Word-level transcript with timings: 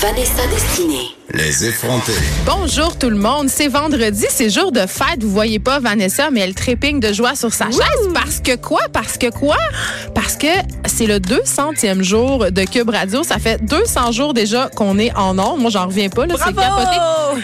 Vanessa 0.00 0.46
Destinée. 0.50 1.08
Les 1.32 1.64
effrontés. 1.64 2.12
Bonjour 2.44 2.96
tout 2.98 3.08
le 3.08 3.16
monde, 3.16 3.48
c'est 3.48 3.68
vendredi, 3.68 4.26
c'est 4.28 4.50
jour 4.50 4.70
de 4.72 4.80
fête. 4.80 5.22
Vous 5.22 5.30
voyez 5.30 5.58
pas 5.58 5.80
Vanessa, 5.80 6.30
mais 6.30 6.40
elle 6.40 6.54
trépigne 6.54 7.00
de 7.00 7.12
joie 7.12 7.34
sur 7.34 7.52
sa 7.52 7.66
chaise. 7.66 7.80
Parce 8.12 8.40
que 8.40 8.56
quoi? 8.56 8.82
Parce 8.92 9.16
que 9.16 9.30
quoi? 9.30 9.56
Parce 10.14 10.36
que 10.36 10.46
c'est 10.86 11.06
le 11.06 11.18
200e 11.20 12.02
jour 12.02 12.50
de 12.50 12.64
Cube 12.64 12.90
Radio. 12.90 13.22
Ça 13.24 13.38
fait 13.38 13.62
200 13.64 14.12
jours 14.12 14.34
déjà 14.34 14.68
qu'on 14.76 14.98
est 14.98 15.14
en 15.16 15.38
ondes. 15.38 15.60
Moi, 15.60 15.70
j'en 15.70 15.86
reviens 15.86 16.08
pas. 16.10 16.24
C'est 16.28 16.54
capoté. 16.54 16.96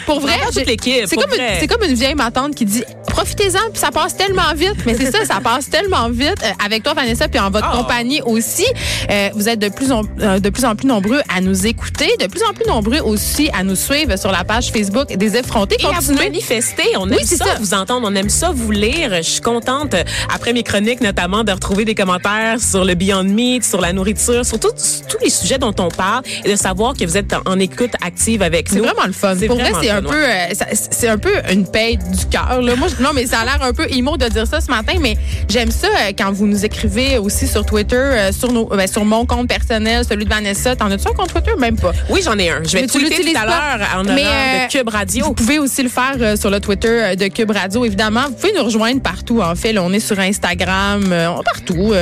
Pour 0.05 0.19
vrai, 0.21 0.33
C'est 0.51 1.15
comme, 1.15 1.31
une- 1.33 1.67
comme 1.67 1.83
une 1.89 1.95
vieille 1.95 2.15
matante 2.15 2.53
qui 2.55 2.65
dit 2.65 2.83
profitez-en, 3.07 3.71
puis 3.71 3.79
ça 3.79 3.91
passe 3.91 4.15
tellement 4.15 4.53
vite. 4.55 4.75
Mais 4.85 4.93
c'est 4.95 5.11
ça, 5.11 5.25
ça 5.25 5.39
passe 5.41 5.69
tellement 5.69 6.07
vite. 6.09 6.37
Euh, 6.43 6.49
avec 6.63 6.83
toi, 6.83 6.93
Vanessa, 6.93 7.27
puis 7.27 7.39
en 7.39 7.49
votre 7.49 7.67
Oh. 7.73 7.77
compagnie 7.79 8.21
aussi. 8.21 8.65
Euh, 9.09 9.29
vous 9.35 9.49
êtes 9.49 9.59
de 9.59 9.69
plus, 9.69 9.91
en, 9.91 10.03
euh, 10.21 10.39
de 10.39 10.49
plus 10.49 10.65
en 10.65 10.75
plus 10.75 10.87
nombreux 10.87 11.21
à 11.35 11.41
nous 11.41 11.65
écouter, 11.65 12.09
de 12.19 12.27
plus 12.27 12.40
en 12.49 12.53
plus 12.53 12.65
nombreux 12.67 12.99
aussi 12.99 13.49
à 13.53 13.63
nous 13.63 13.75
suivre 13.75 14.17
sur 14.17 14.31
la 14.31 14.43
page 14.43 14.71
Facebook 14.71 15.15
des 15.15 15.35
effrontés. 15.35 15.77
Et 15.79 15.85
à 15.85 15.89
vous 15.89 15.95
Continuez. 15.95 16.23
manifester. 16.29 16.83
On 16.97 17.09
aime 17.09 17.19
c'est 17.23 17.37
ça, 17.37 17.45
ça. 17.45 17.55
vous 17.59 17.73
entendre, 17.73 18.07
on 18.09 18.15
aime 18.15 18.29
ça 18.29 18.51
vous 18.53 18.71
lire. 18.71 19.15
Je 19.17 19.21
suis 19.21 19.41
contente, 19.41 19.95
après 20.33 20.53
mes 20.53 20.63
chroniques 20.63 21.01
notamment, 21.01 21.43
de 21.43 21.51
retrouver 21.51 21.85
des 21.85 21.95
commentaires 21.95 22.59
sur 22.59 22.83
le 22.85 22.95
Beyond 22.95 23.23
Meat, 23.23 23.63
sur 23.65 23.81
la 23.81 23.93
nourriture, 23.93 24.45
sur 24.45 24.59
tout- 24.59 24.69
sur 24.77 25.05
tous 25.07 25.17
les 25.23 25.29
sujets 25.29 25.57
dont 25.57 25.73
on 25.79 25.89
parle 25.89 26.23
et 26.43 26.51
de 26.51 26.55
savoir 26.55 26.93
que 26.95 27.05
vous 27.05 27.17
êtes 27.17 27.33
en, 27.45 27.59
écoute 27.59 27.91
active 28.05 28.41
avec 28.41 28.69
C'est 28.69 28.77
nous. 28.77 28.83
vraiment 28.83 29.05
le 29.05 29.13
fun. 29.13 29.35
C'est 29.39 29.47
Pour 29.47 29.57
vrai, 29.57 29.71
vraiment 29.71 29.81
c'est 29.81 29.87
le 29.91 29.97
un 29.97 30.01
fun, 30.01 30.09
peu, 30.09 30.25
euh, 30.25 30.75
c'est 30.91 31.07
un 31.07 31.17
peu 31.17 31.33
une 31.51 31.67
paye 31.67 31.97
du 31.97 32.25
cœur. 32.27 32.61
là. 32.61 32.75
Moi, 32.75 32.87
je- 32.87 33.03
non, 33.03 33.09
mais 33.13 33.25
ça 33.27 33.39
a 33.39 33.45
l'air 33.45 33.59
un 33.61 33.73
peu 33.73 33.85
emo 33.91 34.17
de 34.17 34.27
dire 34.27 34.47
ça 34.47 34.61
ce 34.61 34.67
matin, 34.71 34.93
mais 34.99 35.17
j'aime 35.49 35.71
ça 35.71 35.87
euh, 35.87 36.11
quand 36.17 36.31
vous 36.31 36.47
nous 36.47 36.65
écrivez 36.65 37.17
aussi 37.17 37.47
sur 37.47 37.65
Twitter, 37.65 37.95
euh, 37.95 38.31
sur 38.31 38.51
nos, 38.51 38.65
ben, 38.65 38.87
sur 38.87 39.05
mon 39.05 39.25
compte 39.25 39.47
personnel, 39.47 40.03
celui 40.07 40.25
de 40.25 40.29
Vanessa. 40.29 40.75
T'en 40.75 40.89
as-tu 40.91 41.07
un 41.07 41.13
compte 41.13 41.31
Twitter? 41.33 41.51
Même 41.59 41.75
pas. 41.77 41.91
Oui, 42.09 42.21
j'en 42.23 42.30
ai 42.37 42.49
un. 42.49 42.63
Je 42.63 42.77
vais 42.77 42.87
tweeter 42.87 43.23
tout 43.23 43.37
à 43.37 43.45
l'heure 43.45 43.87
en 43.95 44.03
Mais, 44.03 44.21
honneur 44.21 44.33
euh, 44.33 44.67
de 44.67 44.71
Cube 44.71 44.89
Radio. 44.89 45.25
Vous 45.25 45.33
pouvez 45.33 45.59
aussi 45.59 45.83
le 45.83 45.89
faire 45.89 46.15
euh, 46.19 46.35
sur 46.35 46.49
le 46.49 46.59
Twitter 46.59 46.87
euh, 46.87 47.15
de 47.15 47.27
Cube 47.27 47.51
Radio, 47.51 47.85
évidemment. 47.85 48.23
Vous 48.27 48.35
pouvez 48.35 48.53
nous 48.53 48.63
rejoindre 48.63 49.01
partout, 49.01 49.41
en 49.41 49.55
fait. 49.55 49.73
Là, 49.73 49.83
on 49.83 49.91
est 49.93 49.99
sur 49.99 50.19
Instagram, 50.19 51.03
euh, 51.11 51.29
partout. 51.43 51.93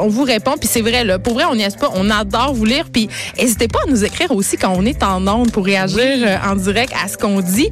on 0.00 0.08
vous 0.08 0.22
répond. 0.22 0.54
Puis 0.58 0.68
c'est 0.70 0.80
vrai, 0.80 1.04
là, 1.04 1.18
pour 1.18 1.34
vrai, 1.34 1.44
on 1.44 1.54
n'y 1.54 1.62
est 1.62 1.78
pas. 1.78 1.90
On 1.94 2.10
adore 2.10 2.54
vous 2.54 2.64
lire. 2.64 2.86
Puis 2.92 3.08
n'hésitez 3.38 3.68
pas 3.68 3.80
à 3.86 3.90
nous 3.90 4.04
écrire 4.04 4.30
aussi 4.32 4.56
quand 4.56 4.72
on 4.76 4.84
est 4.84 5.02
en 5.02 5.26
onde 5.26 5.50
pour 5.52 5.64
réagir 5.64 6.40
en 6.46 6.56
direct 6.56 6.92
à 7.04 7.08
ce 7.08 7.16
qu'on 7.16 7.40
dit. 7.40 7.68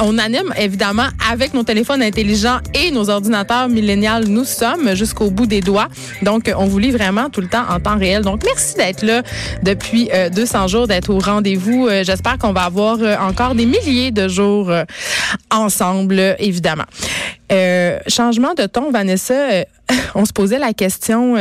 On 0.00 0.18
anime, 0.18 0.52
évidemment, 0.56 1.06
avec 1.30 1.54
nos 1.54 1.62
téléphones 1.62 2.02
intelligents 2.02 2.58
et 2.74 2.90
nos 2.90 3.10
ordinateurs 3.10 3.68
millénials. 3.68 4.26
Nous 4.26 4.44
sommes 4.44 4.94
jusqu'au 4.94 5.30
bout 5.30 5.46
des 5.46 5.60
doigts. 5.60 5.88
Donc, 6.22 6.52
on 6.56 6.66
vous 6.66 6.78
lit 6.78 6.90
vraiment 6.90 7.30
tout 7.30 7.40
le 7.40 7.48
temps 7.48 7.64
en 7.68 7.80
temps 7.80 7.98
réel. 7.98 8.22
Donc, 8.22 8.42
merci 8.44 8.74
d'être 8.74 9.02
là 9.02 9.22
depuis 9.62 10.10
euh, 10.12 10.28
200 10.30 10.68
jours, 10.68 10.86
d'être 10.86 11.10
au 11.10 11.18
rendez-vous. 11.18 11.45
Euh, 11.54 12.04
J'espère 12.04 12.38
qu'on 12.38 12.52
va 12.52 12.62
avoir 12.62 12.98
euh, 13.00 13.16
encore 13.18 13.54
des 13.54 13.66
milliers 13.66 14.10
de 14.10 14.28
jours 14.28 14.70
euh, 14.70 14.84
ensemble, 15.50 16.36
évidemment. 16.38 16.84
Changement 18.08 18.54
de 18.54 18.66
ton, 18.66 18.90
Vanessa. 18.90 19.64
on 20.16 20.24
se 20.24 20.32
posait 20.32 20.58
la 20.58 20.72
question, 20.72 21.36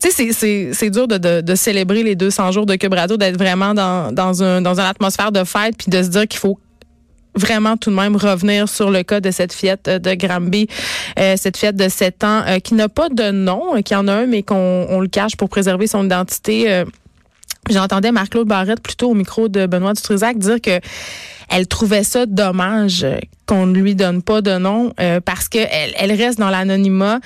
tu 0.00 0.10
sais, 0.10 0.72
c'est- 0.72 0.90
dur 0.90 1.06
de, 1.06 1.54
célébrer 1.54 2.02
les 2.02 2.14
200 2.14 2.52
jours 2.52 2.64
de 2.64 2.74
Cube 2.76 2.94
d'être 2.94 3.36
vraiment 3.36 3.74
dans, 3.74 4.12
dans, 4.12 4.42
un, 4.42 4.62
dans 4.62 4.80
une 4.80 4.86
atmosphère 4.86 5.30
de 5.30 5.44
fête, 5.44 5.76
puis 5.76 5.90
de 5.90 6.02
se 6.02 6.08
dire 6.08 6.26
qu'il 6.26 6.40
faut 6.40 6.58
vraiment 7.34 7.76
tout 7.76 7.90
de 7.90 7.94
même 7.96 8.16
revenir 8.16 8.68
sur 8.68 8.90
le 8.90 9.02
cas 9.02 9.20
de 9.20 9.30
cette 9.30 9.52
fillette 9.52 9.90
de 9.90 10.14
Granby, 10.14 10.68
cette 11.36 11.58
fillette 11.58 11.76
de 11.76 11.88
7 11.88 12.24
ans 12.24 12.42
qui 12.64 12.72
n'a 12.74 12.88
pas 12.88 13.10
de 13.10 13.30
nom, 13.30 13.82
qui 13.82 13.94
en 13.94 14.08
a 14.08 14.12
un, 14.12 14.26
mais 14.26 14.42
qu'on 14.42 14.86
on 14.88 15.00
le 15.00 15.08
cache 15.08 15.36
pour 15.36 15.50
préserver 15.50 15.86
son 15.86 16.04
identité. 16.04 16.84
J'entendais 17.70 18.10
Marc-Claude 18.10 18.48
Barrette 18.48 18.82
plutôt 18.82 19.10
au 19.10 19.14
micro 19.14 19.48
de 19.48 19.66
Benoît 19.66 19.92
Dutrisac 19.92 20.36
dire 20.36 20.60
que 20.60 20.80
elle 21.52 21.66
trouvait 21.66 22.04
ça 22.04 22.26
dommage 22.26 23.06
qu'on 23.46 23.66
ne 23.66 23.76
lui 23.76 23.94
donne 23.94 24.22
pas 24.22 24.40
de 24.40 24.56
nom 24.56 24.92
euh, 25.00 25.20
parce 25.20 25.48
que 25.48 25.58
elle, 25.58 25.92
elle 25.98 26.12
reste 26.12 26.38
dans 26.38 26.48
l'anonymat. 26.48 27.18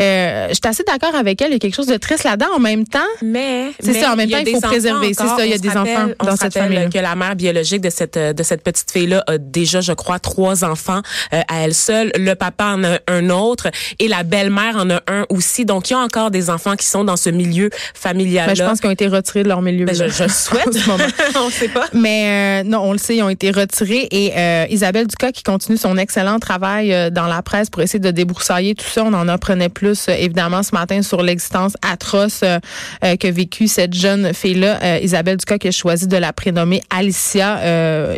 Euh, 0.00 0.48
je 0.48 0.54
suis 0.54 0.60
assez 0.66 0.82
d'accord 0.84 1.14
avec 1.14 1.40
elle. 1.42 1.50
Il 1.50 1.52
y 1.52 1.56
a 1.56 1.58
quelque 1.58 1.74
chose 1.74 1.86
de 1.86 1.96
triste 1.96 2.24
là-dedans. 2.24 2.48
En 2.56 2.58
même 2.58 2.86
temps, 2.86 2.98
Mais 3.22 3.72
C'est 3.78 3.92
ça, 3.94 4.12
en 4.12 4.16
même 4.16 4.30
temps, 4.30 4.38
il 4.44 4.54
faut 4.54 4.60
préserver. 4.60 5.12
C'est 5.14 5.26
ça, 5.26 5.44
il 5.44 5.50
y 5.50 5.54
a 5.54 5.58
des 5.58 5.68
rappelle- 5.68 5.96
enfants 5.96 6.08
dans 6.24 6.36
cette 6.36 6.54
famille-là. 6.54 6.88
Que 6.88 6.98
la 6.98 7.14
mère 7.14 7.36
biologique 7.36 7.82
de 7.82 7.90
cette 7.90 8.18
de 8.18 8.42
cette 8.42 8.62
petite 8.64 8.90
fille 8.90 9.06
là 9.06 9.22
a 9.26 9.38
déjà, 9.38 9.80
je 9.80 9.92
crois, 9.92 10.18
trois 10.18 10.64
enfants 10.64 11.02
euh, 11.32 11.40
à 11.48 11.64
elle 11.64 11.74
seule. 11.74 12.10
Le 12.16 12.34
papa 12.34 12.64
en 12.64 12.84
a 12.84 12.98
un 13.06 13.30
autre 13.30 13.68
et 13.98 14.08
la 14.08 14.22
belle-mère 14.22 14.76
en 14.76 14.90
a 14.90 15.00
un 15.06 15.26
aussi. 15.28 15.64
Donc 15.64 15.90
il 15.90 15.92
y 15.92 15.96
a 15.96 16.00
encore 16.00 16.30
des 16.30 16.50
enfants 16.50 16.76
qui 16.76 16.86
sont 16.86 17.04
dans 17.04 17.16
ce 17.16 17.30
milieu 17.30 17.70
familial 17.94 18.48
ben, 18.48 18.56
je 18.56 18.64
pense 18.64 18.80
qu'ils 18.80 18.88
ont 18.88 18.92
été 18.92 19.06
retirés 19.06 19.42
de 19.42 19.48
leur 19.48 19.62
milieu. 19.62 19.84
Ben, 19.84 19.94
je, 19.94 20.04
en 20.24 20.28
souhaite. 20.28 20.72
ce 20.72 20.88
moment. 20.88 21.04
on 21.36 21.50
sait 21.50 21.68
pas. 21.68 21.86
Mais 21.92 22.62
euh, 22.62 22.68
non, 22.68 22.80
on 22.80 22.92
le 22.92 22.98
sait, 22.98 23.16
ils 23.16 23.22
ont 23.22 23.28
été 23.28 23.50
retirés. 23.50 23.67
Et 24.10 24.32
euh, 24.36 24.66
Isabelle 24.70 25.06
Ducas 25.06 25.32
qui 25.32 25.42
continue 25.42 25.76
son 25.76 25.96
excellent 25.96 26.38
travail 26.38 26.92
euh, 26.92 27.10
dans 27.10 27.26
la 27.26 27.42
presse 27.42 27.70
pour 27.70 27.82
essayer 27.82 27.98
de 27.98 28.10
débroussailler 28.10 28.74
tout 28.74 28.86
ça. 28.86 29.04
On 29.04 29.12
en 29.12 29.28
apprenait 29.28 29.68
plus, 29.68 30.08
euh, 30.08 30.12
évidemment, 30.18 30.62
ce 30.62 30.74
matin 30.74 31.02
sur 31.02 31.22
l'existence 31.22 31.74
atroce 31.82 32.42
que 33.02 33.30
vécu 33.30 33.68
cette 33.68 33.94
jeune 33.94 34.32
fille-là. 34.32 35.00
Isabelle 35.00 35.36
Ducas 35.36 35.58
qui 35.58 35.68
a 35.68 35.70
choisi 35.70 36.06
de 36.06 36.16
la 36.16 36.32
prénommer 36.32 36.82
Alicia, 36.90 37.60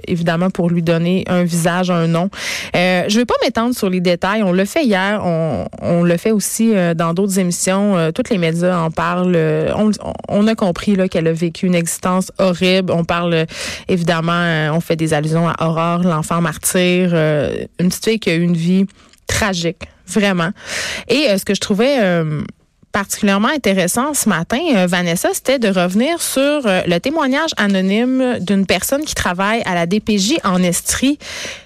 évidemment, 0.06 0.50
pour 0.50 0.70
lui 0.70 0.82
donner 0.82 1.24
un 1.28 1.44
visage, 1.44 1.90
un 1.90 2.06
nom. 2.06 2.30
Je 2.74 3.14
vais 3.14 3.24
pas 3.24 3.34
m'étendre 3.42 3.74
sur 3.74 3.90
les 3.90 4.00
détails. 4.00 4.42
On 4.42 4.52
l'a 4.52 4.66
fait 4.66 4.84
hier. 4.84 5.20
On, 5.24 5.66
on 5.82 6.02
le 6.02 6.16
fait 6.16 6.30
aussi 6.30 6.72
dans 6.96 7.14
d'autres 7.14 7.38
émissions. 7.38 8.12
Tous 8.12 8.30
les 8.30 8.38
médias 8.38 8.78
en 8.78 8.90
parlent. 8.90 9.36
On, 9.76 9.90
on 10.28 10.46
a 10.46 10.54
compris 10.54 10.96
qu'elle 11.08 11.28
a 11.28 11.32
vécu 11.32 11.66
une 11.66 11.74
existence 11.74 12.32
horrible. 12.38 12.92
On 12.92 13.04
parle 13.04 13.46
évidemment, 13.88 14.70
on 14.72 14.80
fait 14.80 14.96
des 14.96 15.14
allusions 15.14 15.29
à 15.36 15.68
Aurore, 15.68 16.02
l'enfant 16.02 16.40
martyr, 16.40 17.10
euh, 17.12 17.64
une 17.78 17.88
petite 17.88 18.04
fille 18.04 18.20
qui 18.20 18.30
a 18.30 18.34
eu 18.34 18.42
une 18.42 18.56
vie 18.56 18.86
tragique, 19.26 19.82
vraiment. 20.06 20.50
Et 21.08 21.28
euh, 21.28 21.38
ce 21.38 21.44
que 21.44 21.54
je 21.54 21.60
trouvais 21.60 21.98
euh, 22.00 22.42
particulièrement 22.92 23.48
intéressant 23.48 24.14
ce 24.14 24.28
matin, 24.28 24.58
euh, 24.74 24.86
Vanessa, 24.86 25.28
c'était 25.32 25.58
de 25.58 25.68
revenir 25.68 26.20
sur 26.20 26.40
euh, 26.40 26.82
le 26.86 26.98
témoignage 26.98 27.50
anonyme 27.56 28.38
d'une 28.40 28.66
personne 28.66 29.04
qui 29.04 29.14
travaille 29.14 29.62
à 29.64 29.74
la 29.74 29.86
DPJ 29.86 30.38
en 30.44 30.62
Estrie. 30.62 31.18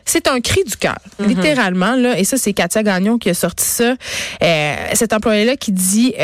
C'est 0.04 0.28
un 0.28 0.40
cri 0.40 0.64
du 0.64 0.76
cœur, 0.76 0.98
littéralement. 1.18 1.94
Là, 1.96 2.18
et 2.18 2.24
ça, 2.24 2.36
c'est 2.36 2.52
Katia 2.52 2.82
Gagnon 2.82 3.18
qui 3.18 3.30
a 3.30 3.34
sorti 3.34 3.64
ça. 3.64 3.94
Euh, 4.42 4.74
cet 4.94 5.12
employé-là 5.12 5.56
qui 5.56 5.72
dit... 5.72 6.14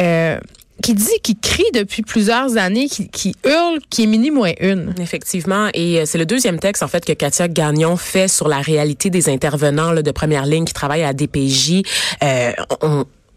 qui 0.83 0.95
dit, 0.95 1.21
qui 1.23 1.37
crie 1.37 1.71
depuis 1.75 2.03
plusieurs 2.03 2.57
années, 2.57 2.89
qui, 2.89 3.35
hurle, 3.45 3.79
qui 3.91 4.05
est 4.05 4.07
mini 4.07 4.31
moins 4.31 4.53
une. 4.61 4.95
Effectivement, 4.99 5.69
et 5.75 6.01
euh, 6.01 6.05
c'est 6.07 6.19
le 6.19 6.27
deuxième 6.27 6.59
texte 6.59 6.83
en 6.83 6.89
fait 6.89 7.05
que 7.05 7.13
Katia 7.13 7.49
Gagnon 7.49 7.97
fait 7.97 8.29
sur 8.29 8.49
la 8.49 8.61
réalité 8.61 9.11
des 9.11 9.29
intervenants 9.29 9.95
de 9.95 10.11
première 10.11 10.47
ligne 10.47 10.65
qui 10.65 10.75
travaillent 10.75 11.05
à 11.05 11.13
DPJ. 11.13 11.83
Euh, 12.23 12.53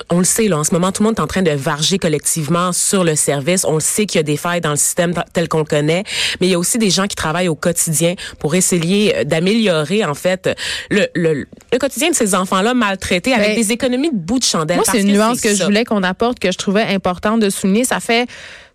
on 0.10 0.18
le 0.20 0.24
sait, 0.26 0.48
là, 0.48 0.58
en 0.58 0.64
ce 0.64 0.74
moment, 0.74 0.92
tout 0.92 1.02
le 1.04 1.08
monde 1.10 1.18
est 1.18 1.22
en 1.22 1.28
train 1.28 1.42
de 1.44 1.52
varger 1.52 1.98
collectivement 2.00 2.72
sur 2.74 3.04
le 3.04 3.16
service. 3.16 3.64
On 3.66 3.76
le 3.76 3.80
sait 3.80 4.06
qu'il 4.06 4.18
y 4.18 4.20
a 4.20 4.24
des 4.24 4.38
failles 4.38 4.60
dans 4.62 4.72
le 4.72 4.76
système 4.76 5.14
tel 5.34 5.48
qu'on 5.48 5.60
le 5.60 5.64
connaît, 5.66 6.04
mais 6.42 6.48
il 6.48 6.50
y 6.50 6.54
a 6.56 6.60
aussi 6.60 6.78
des 6.78 6.90
gens 6.90 7.08
qui 7.08 7.16
travaillent 7.16 7.48
au 7.48 7.56
quotidien 7.56 8.16
pour 8.40 8.56
essayer 8.56 9.16
euh, 9.16 9.24
d'améliorer, 9.24 10.04
en 10.04 10.14
fait, 10.16 10.50
le, 10.90 11.08
le, 11.16 11.46
le 11.72 11.78
quotidien 11.80 12.10
de 12.10 12.16
ces 12.16 12.36
enfants-là 12.36 12.74
maltraités 12.74 13.34
avec 13.34 13.50
Ben, 13.50 13.56
des 13.56 13.72
économies 13.72 14.10
de 14.12 14.18
bout 14.18 14.40
de 14.40 14.44
chandelle. 14.44 14.78
Moi, 14.78 14.86
c'est 14.90 15.02
une 15.02 15.12
nuance 15.14 15.42
que, 15.42 15.54
je 15.56 15.64
voulais 15.64 15.86
qu'on 15.86 16.04
apporte, 16.04 16.40
que 16.40 16.52
je 16.52 16.58
trouvais 16.58 16.84
importante 16.84 17.40
de 17.40 17.50
souligner. 17.50 17.86
Ça 17.86 18.00
fait 18.00 18.28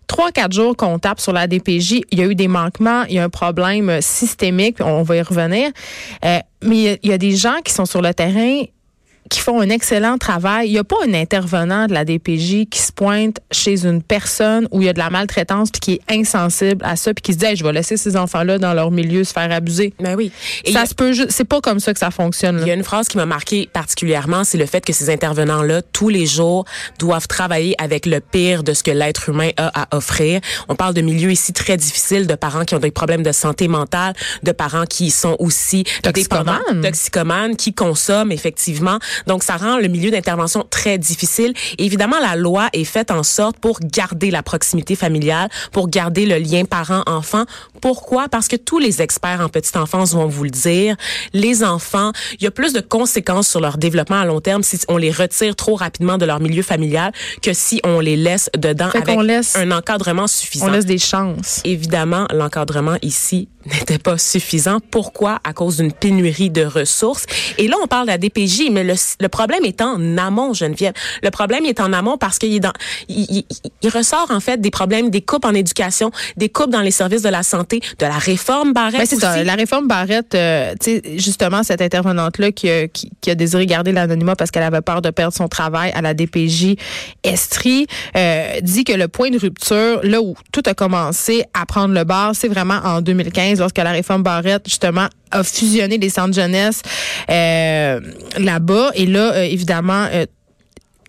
trois, 0.07 0.31
quatre 0.31 0.53
jours 0.53 0.75
qu'on 0.75 0.97
tape 0.99 1.19
sur 1.19 1.33
la 1.33 1.45
DPJ. 1.47 2.01
Il 2.11 2.19
y 2.19 2.21
a 2.23 2.25
eu 2.25 2.33
des 2.35 2.47
manquements, 2.47 3.03
il 3.03 3.15
y 3.15 3.19
a 3.19 3.23
un 3.23 3.29
problème 3.29 3.89
euh, 3.89 4.01
systémique, 4.01 4.77
on 4.79 5.03
va 5.03 5.17
y 5.17 5.21
revenir. 5.21 5.69
Euh, 6.25 6.39
mais 6.63 6.75
il 6.77 6.81
y 6.83 6.89
a- 6.89 6.97
il 7.03 7.09
y, 7.11 7.13
a 7.13 7.17
des 7.19 7.35
gens 7.35 7.57
qui 7.63 7.73
sont 7.73 7.85
sur 7.85 8.01
le 8.01 8.13
terrain 8.13 8.63
qui 9.29 9.39
font 9.39 9.61
un 9.61 9.69
excellent 9.69 10.17
travail. 10.17 10.67
Il 10.69 10.71
n'y 10.73 10.77
a 10.79 10.83
pas 10.83 10.95
un 11.07 11.13
intervenant 11.13 11.85
de 11.87 11.93
la 11.93 12.03
DPJ 12.05 12.65
qui 12.69 12.79
se 12.79 12.91
pointe 12.91 13.39
chez 13.51 13.85
une 13.85 14.01
personne 14.01 14.67
où 14.71 14.81
il 14.81 14.85
y 14.85 14.89
a 14.89 14.93
de 14.93 14.99
la 14.99 15.09
maltraitance 15.09 15.69
puis 15.71 15.79
qui 15.79 15.93
est 15.93 16.01
insensible 16.19 16.83
à 16.83 16.95
ça 16.95 17.13
puis 17.13 17.21
qui 17.21 17.33
se 17.33 17.37
dit 17.37 17.45
Hey, 17.45 17.55
je 17.55 17.63
vais 17.63 17.71
laisser 17.73 17.95
ces 17.97 18.17
enfants-là 18.17 18.57
dans 18.57 18.73
leur 18.73 18.91
milieu 18.91 19.23
se 19.23 19.31
faire 19.33 19.51
abuser. 19.51 19.93
Ben 19.99 20.15
oui. 20.15 20.31
Et 20.65 20.71
ça 20.73 20.81
a- 20.81 20.85
se 20.85 20.95
peut 20.95 21.13
c'est 21.29 21.45
pas 21.45 21.61
comme 21.61 21.79
ça 21.79 21.93
que 21.93 21.99
ça 21.99 22.11
fonctionne. 22.11 22.57
là. 22.57 22.61
Il 22.63 22.67
y 22.67 22.71
a 22.71 22.73
une 22.73 22.83
phrase 22.83 23.07
qui 23.07 23.17
m'a 23.17 23.25
marqué 23.25 23.69
particulièrement, 23.71 24.43
c'est 24.43 24.57
le 24.57 24.65
fait 24.65 24.83
que 24.83 24.93
ces 24.93 25.09
intervenants-là, 25.09 25.81
tous 25.93 26.09
les 26.09 26.25
jours, 26.25 26.65
doivent 26.97 27.27
travailler 27.27 27.75
avec 27.81 28.05
le 28.05 28.19
pire 28.21 28.63
de 28.63 28.73
ce 28.73 28.83
que 28.83 28.91
l'être 28.91 29.29
humain 29.29 29.49
a 29.57 29.83
à 29.83 29.95
offrir. 29.95 30.41
On 30.67 30.75
parle 30.75 30.93
de 30.93 31.01
milieux 31.01 31.31
ici 31.31 31.53
très 31.53 31.77
difficiles, 31.77 32.25
de 32.27 32.35
parents 32.35 32.65
qui 32.65 32.75
ont 32.75 32.79
des 32.79 32.91
problèmes 32.91 33.23
de 33.23 33.31
santé 33.31 33.67
mentale, 33.67 34.13
de 34.43 34.51
parents 34.51 34.85
qui 34.85 35.11
sont 35.11 35.35
aussi 35.39 35.83
Toxicomanes. 36.03 36.81
toxicomanes, 36.81 37.55
qui 37.55 37.73
consomment 37.73 38.31
effectivement. 38.31 38.97
Donc, 39.27 39.43
ça 39.43 39.57
rend 39.57 39.77
le 39.77 39.87
milieu 39.87 40.11
d'intervention 40.11 40.65
très 40.69 40.97
difficile. 40.97 41.53
évidemment, 41.77 42.19
la 42.19 42.35
loi 42.35 42.69
est 42.73 42.83
faite 42.83 43.11
en 43.11 43.23
sorte 43.23 43.57
pour 43.57 43.79
garder 43.79 44.31
la 44.31 44.43
proximité 44.43 44.95
familiale, 44.95 45.49
pour 45.71 45.89
garder 45.89 46.25
le 46.25 46.37
lien 46.37 46.65
parent-enfant. 46.65 47.45
Pourquoi? 47.81 48.29
Parce 48.29 48.47
que 48.47 48.55
tous 48.55 48.79
les 48.79 49.01
experts 49.01 49.41
en 49.41 49.49
petite 49.49 49.77
enfance 49.77 50.13
vont 50.13 50.27
vous 50.27 50.43
le 50.43 50.49
dire. 50.49 50.95
Les 51.33 51.63
enfants, 51.63 52.11
il 52.39 52.43
y 52.43 52.47
a 52.47 52.51
plus 52.51 52.73
de 52.73 52.81
conséquences 52.81 53.47
sur 53.47 53.59
leur 53.59 53.77
développement 53.77 54.19
à 54.19 54.25
long 54.25 54.41
terme 54.41 54.63
si 54.63 54.79
on 54.87 54.97
les 54.97 55.11
retire 55.11 55.55
trop 55.55 55.75
rapidement 55.75 56.17
de 56.17 56.25
leur 56.25 56.39
milieu 56.39 56.63
familial 56.63 57.11
que 57.41 57.53
si 57.53 57.81
on 57.83 57.99
les 57.99 58.15
laisse 58.15 58.49
dedans 58.57 58.89
avec 58.93 59.17
un 59.55 59.71
encadrement 59.71 60.27
suffisant. 60.27 60.67
On 60.67 60.71
laisse 60.71 60.85
des 60.85 60.97
chances. 60.97 61.61
Évidemment, 61.63 62.25
l'encadrement 62.33 62.97
ici 63.01 63.47
n'était 63.65 63.97
pas 63.97 64.17
suffisant. 64.17 64.79
Pourquoi? 64.91 65.39
À 65.43 65.53
cause 65.53 65.77
d'une 65.77 65.91
pénurie 65.91 66.49
de 66.49 66.63
ressources. 66.63 67.25
Et 67.57 67.67
là, 67.67 67.75
on 67.83 67.87
parle 67.87 68.07
de 68.07 68.11
la 68.11 68.17
DPJ, 68.17 68.69
mais 68.71 68.83
le, 68.83 68.93
le 69.19 69.27
problème 69.29 69.65
est 69.65 69.81
en 69.81 70.17
amont, 70.17 70.53
Geneviève. 70.53 70.93
Le 71.23 71.31
problème 71.31 71.65
est 71.65 71.79
en 71.79 71.93
amont 71.93 72.17
parce 72.17 72.37
qu'il 72.37 72.53
est 72.53 72.59
dans, 72.59 72.73
il, 73.07 73.43
il, 73.81 73.89
ressort 73.89 74.27
en 74.29 74.39
fait 74.39 74.59
des 74.61 74.71
problèmes, 74.71 75.09
des 75.09 75.21
coupes 75.21 75.45
en 75.45 75.53
éducation, 75.53 76.11
des 76.37 76.49
coupes 76.49 76.71
dans 76.71 76.81
les 76.81 76.91
services 76.91 77.21
de 77.21 77.29
la 77.29 77.43
santé, 77.43 77.81
de 77.97 78.05
la 78.05 78.17
réforme 78.17 78.73
Barrette. 78.73 78.99
Ben, 78.99 79.05
c'est 79.05 79.19
ça. 79.19 79.43
La 79.43 79.55
réforme 79.55 79.87
Barrette, 79.87 80.35
euh, 80.35 80.73
tu 80.79 80.91
sais, 80.91 81.01
justement, 81.17 81.63
cette 81.63 81.81
intervenante-là 81.81 82.51
qui, 82.51 82.69
qui, 82.93 83.11
qui, 83.21 83.31
a 83.31 83.35
désiré 83.35 83.65
garder 83.65 83.91
l'anonymat 83.91 84.35
parce 84.35 84.51
qu'elle 84.51 84.63
avait 84.63 84.81
peur 84.81 85.01
de 85.01 85.09
perdre 85.09 85.33
son 85.33 85.47
travail 85.47 85.91
à 85.91 86.01
la 86.01 86.13
DPJ 86.13 86.75
Estrie, 87.23 87.87
euh, 88.15 88.59
dit 88.61 88.83
que 88.83 88.93
le 88.93 89.07
point 89.07 89.29
de 89.29 89.37
rupture, 89.37 89.99
là 90.03 90.21
où 90.21 90.35
tout 90.51 90.63
a 90.65 90.73
commencé 90.73 91.43
à 91.53 91.65
prendre 91.65 91.93
le 91.93 92.03
bar, 92.03 92.35
c'est 92.35 92.47
vraiment 92.47 92.79
en 92.83 93.01
2015 93.01 93.59
lorsque 93.59 93.77
la 93.77 93.91
réforme 93.91 94.23
Barrette, 94.23 94.63
justement, 94.65 95.07
a 95.31 95.43
fusionné 95.43 95.97
les 95.97 96.09
centres 96.09 96.33
jeunesse 96.33 96.81
euh, 97.29 97.99
là-bas. 98.37 98.91
Et 98.95 99.05
là, 99.05 99.33
euh, 99.33 99.43
évidemment, 99.43 100.07
euh, 100.11 100.25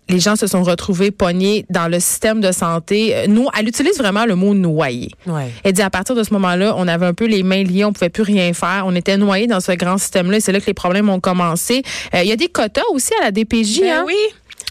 les 0.09 0.19
gens 0.19 0.35
se 0.35 0.45
sont 0.45 0.63
retrouvés 0.63 1.11
pognés 1.11 1.65
dans 1.69 1.87
le 1.87 1.99
système 1.99 2.41
de 2.41 2.51
santé. 2.51 3.15
Euh, 3.15 3.25
nous, 3.27 3.47
elle 3.57 3.67
utilise 3.67 3.97
vraiment 3.97 4.25
le 4.25 4.35
mot. 4.35 4.51
Ouais. 4.53 5.09
Elle 5.63 5.73
dit 5.73 5.81
à 5.81 5.89
partir 5.89 6.15
de 6.15 6.23
ce 6.23 6.33
moment-là, 6.33 6.73
on 6.77 6.87
avait 6.87 7.05
un 7.05 7.13
peu 7.13 7.25
les 7.25 7.43
mains 7.43 7.63
liées, 7.63 7.85
on 7.85 7.93
pouvait 7.93 8.09
plus 8.09 8.23
rien 8.23 8.51
faire, 8.53 8.83
on 8.85 8.95
était 8.95 9.17
noyés 9.17 9.47
dans 9.47 9.61
ce 9.61 9.71
grand 9.71 9.97
système-là. 9.97 10.41
C'est 10.41 10.51
là 10.51 10.59
que 10.59 10.65
les 10.65 10.73
problèmes 10.73 11.09
ont 11.09 11.21
commencé. 11.21 11.83
Il 12.13 12.27
y 12.27 12.31
a 12.31 12.35
des 12.35 12.49
quotas 12.49 12.81
aussi 12.93 13.13
à 13.21 13.25
la 13.25 13.31
DPJ. 13.31 13.79
Ben 13.81 13.89
hein? 13.91 14.03
oui. 14.05 14.15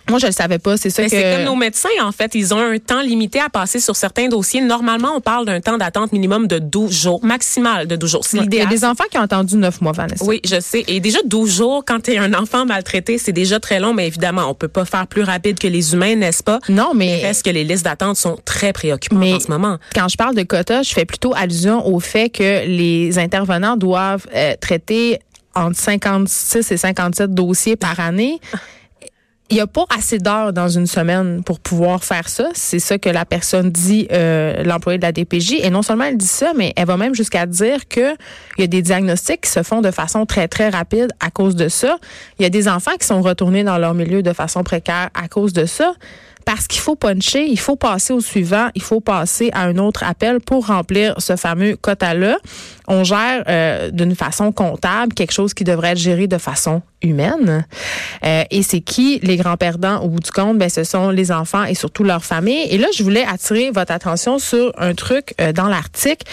Moi, 0.08 0.18
je 0.18 0.26
le 0.26 0.32
savais 0.32 0.58
pas. 0.58 0.76
C'est 0.76 0.90
ça 0.90 1.04
que. 1.04 1.08
C'est 1.08 1.36
comme 1.36 1.44
nos 1.44 1.56
médecins, 1.56 1.88
en 2.02 2.12
fait. 2.12 2.34
Ils 2.34 2.52
ont 2.52 2.58
un 2.58 2.78
temps 2.78 3.00
limité 3.00 3.40
à 3.40 3.48
passer 3.48 3.80
sur 3.80 3.96
certains 3.96 4.28
dossiers. 4.28 4.60
Normalement, 4.60 5.12
on 5.16 5.20
parle 5.20 5.46
d'un 5.46 5.60
temps 5.60 5.78
d'attente 5.78 6.12
minimum 6.12 6.46
de 6.46 6.58
12 6.58 6.92
jours, 6.92 7.24
maximal 7.24 7.86
de 7.86 7.96
12 7.96 8.10
jours. 8.10 8.24
C'est 8.24 8.38
Il 8.38 8.54
y 8.54 8.60
a 8.60 8.66
des 8.66 8.84
enfants 8.84 9.04
qui 9.10 9.18
ont 9.18 9.22
attendu 9.22 9.56
9 9.56 9.80
mois, 9.80 9.92
Vanessa. 9.92 10.24
Oui, 10.24 10.40
je 10.44 10.60
sais. 10.60 10.84
Et 10.88 11.00
déjà, 11.00 11.18
12 11.24 11.56
jours, 11.56 11.84
quand 11.86 12.00
tu 12.00 12.12
es 12.12 12.18
un 12.18 12.34
enfant 12.34 12.66
maltraité, 12.66 13.18
c'est 13.18 13.32
déjà 13.32 13.60
très 13.60 13.80
long, 13.80 13.94
mais 13.94 14.06
évidemment, 14.06 14.50
on 14.50 14.54
peut 14.54 14.68
pas 14.68 14.84
faire 14.84 15.06
plus 15.06 15.22
rapide 15.22 15.58
que 15.58 15.68
les 15.68 15.92
humains, 15.94 16.16
n'est-ce 16.16 16.42
pas? 16.42 16.58
Non, 16.68 16.92
mais. 16.94 17.20
Est-ce 17.20 17.44
que 17.44 17.50
les 17.50 17.64
listes 17.64 17.84
d'attente 17.84 18.16
sont 18.16 18.38
très 18.44 18.72
préoccupantes 18.72 19.22
en 19.22 19.40
ce 19.40 19.48
moment? 19.48 19.78
Quand 19.94 20.08
je 20.08 20.16
parle 20.16 20.34
de 20.34 20.42
quotas, 20.42 20.82
je 20.82 20.92
fais 20.92 21.04
plutôt 21.04 21.34
allusion 21.34 21.86
au 21.86 22.00
fait 22.00 22.30
que 22.30 22.66
les 22.66 23.18
intervenants 23.18 23.76
doivent 23.76 24.26
euh, 24.34 24.54
traiter 24.60 25.20
entre 25.54 25.78
56 25.78 26.72
et 26.72 26.76
57 26.76 27.34
dossiers 27.34 27.76
par 27.76 27.98
année 28.00 28.40
il 29.50 29.54
n'y 29.54 29.60
a 29.60 29.66
pas 29.66 29.84
assez 29.96 30.18
d'heures 30.18 30.52
dans 30.52 30.68
une 30.68 30.86
semaine 30.86 31.42
pour 31.42 31.58
pouvoir 31.58 32.04
faire 32.04 32.28
ça. 32.28 32.48
C'est 32.54 32.78
ça 32.78 32.98
que 32.98 33.08
la 33.08 33.24
personne 33.24 33.70
dit, 33.70 34.06
euh, 34.12 34.62
l'employé 34.62 34.98
de 34.98 35.02
la 35.02 35.10
DPJ. 35.10 35.54
Et 35.62 35.70
non 35.70 35.82
seulement 35.82 36.04
elle 36.04 36.16
dit 36.16 36.26
ça, 36.26 36.52
mais 36.56 36.72
elle 36.76 36.86
va 36.86 36.96
même 36.96 37.14
jusqu'à 37.14 37.46
dire 37.46 37.88
que 37.88 38.14
il 38.56 38.60
y 38.60 38.64
a 38.64 38.68
des 38.68 38.80
diagnostics 38.80 39.40
qui 39.40 39.50
se 39.50 39.64
font 39.64 39.80
de 39.80 39.90
façon 39.90 40.24
très, 40.24 40.46
très 40.46 40.68
rapide 40.68 41.10
à 41.18 41.30
cause 41.30 41.56
de 41.56 41.68
ça. 41.68 41.98
Il 42.38 42.42
y 42.42 42.46
a 42.46 42.50
des 42.50 42.68
enfants 42.68 42.96
qui 42.98 43.06
sont 43.06 43.20
retournés 43.22 43.64
dans 43.64 43.78
leur 43.78 43.94
milieu 43.94 44.22
de 44.22 44.32
façon 44.32 44.62
précaire 44.62 45.10
à 45.14 45.26
cause 45.28 45.52
de 45.52 45.66
ça 45.66 45.94
parce 46.52 46.66
qu'il 46.66 46.80
faut 46.80 46.96
puncher, 46.96 47.46
il 47.46 47.60
faut 47.60 47.76
passer 47.76 48.12
au 48.12 48.18
suivant, 48.18 48.70
il 48.74 48.82
faut 48.82 48.98
passer 48.98 49.50
à 49.52 49.66
un 49.66 49.78
autre 49.78 50.02
appel 50.02 50.40
pour 50.40 50.66
remplir 50.66 51.14
ce 51.18 51.36
fameux 51.36 51.76
quota-là. 51.76 52.38
On 52.88 53.04
gère 53.04 53.44
euh, 53.46 53.92
d'une 53.92 54.16
façon 54.16 54.50
comptable 54.50 55.14
quelque 55.14 55.30
chose 55.30 55.54
qui 55.54 55.62
devrait 55.62 55.90
être 55.90 55.98
géré 55.98 56.26
de 56.26 56.38
façon 56.38 56.82
humaine. 57.02 57.64
Euh, 58.24 58.42
et 58.50 58.64
c'est 58.64 58.80
qui 58.80 59.20
les 59.22 59.36
grands 59.36 59.56
perdants 59.56 60.02
au 60.02 60.08
bout 60.08 60.18
du 60.18 60.32
compte? 60.32 60.58
Ben, 60.58 60.68
ce 60.68 60.82
sont 60.82 61.10
les 61.10 61.30
enfants 61.30 61.62
et 61.62 61.76
surtout 61.76 62.02
leurs 62.02 62.24
familles. 62.24 62.66
Et 62.70 62.78
là, 62.78 62.88
je 62.92 63.04
voulais 63.04 63.24
attirer 63.24 63.70
votre 63.70 63.92
attention 63.92 64.40
sur 64.40 64.72
un 64.76 64.94
truc 64.94 65.34
euh, 65.40 65.52
dans 65.52 65.68
l'article. 65.68 66.26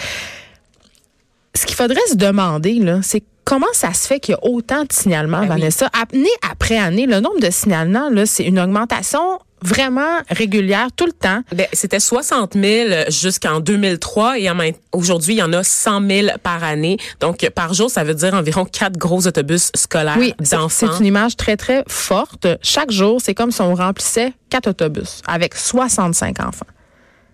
Ce 1.54 1.64
qu'il 1.64 1.76
faudrait 1.76 2.00
se 2.10 2.16
demander, 2.16 2.80
là, 2.80 2.98
c'est 3.04 3.22
comment 3.44 3.66
ça 3.72 3.92
se 3.92 4.08
fait 4.08 4.18
qu'il 4.18 4.32
y 4.32 4.34
a 4.34 4.44
autant 4.44 4.82
de 4.82 4.92
signalements, 4.92 5.42
ben 5.42 5.46
Vanessa? 5.46 5.88
Oui. 5.94 6.18
Année 6.18 6.50
après 6.50 6.76
année, 6.76 7.06
le 7.06 7.20
nombre 7.20 7.38
de 7.38 7.50
signalements, 7.50 8.10
là, 8.10 8.26
c'est 8.26 8.42
une 8.42 8.58
augmentation 8.58 9.38
vraiment 9.62 10.18
régulière 10.30 10.88
tout 10.94 11.06
le 11.06 11.12
temps. 11.12 11.42
Ben, 11.54 11.66
c'était 11.72 12.00
60 12.00 12.54
000 12.54 13.10
jusqu'en 13.10 13.60
2003 13.60 14.38
et 14.38 14.48
aujourd'hui, 14.92 15.34
il 15.34 15.38
y 15.38 15.42
en 15.42 15.52
a 15.52 15.62
100 15.62 16.06
000 16.06 16.28
par 16.42 16.64
année. 16.64 16.96
Donc, 17.20 17.48
par 17.50 17.74
jour, 17.74 17.90
ça 17.90 18.04
veut 18.04 18.14
dire 18.14 18.34
environ 18.34 18.64
quatre 18.64 18.96
gros 18.96 19.26
autobus 19.26 19.70
scolaires 19.74 20.16
oui, 20.18 20.34
d'enfants. 20.50 20.68
C'est 20.68 20.98
une 20.98 21.06
image 21.06 21.36
très, 21.36 21.56
très 21.56 21.84
forte. 21.86 22.46
Chaque 22.62 22.90
jour, 22.90 23.20
c'est 23.20 23.34
comme 23.34 23.50
si 23.50 23.60
on 23.60 23.74
remplissait 23.74 24.32
quatre 24.50 24.68
autobus 24.68 25.22
avec 25.26 25.54
65 25.54 26.40
enfants. 26.40 26.66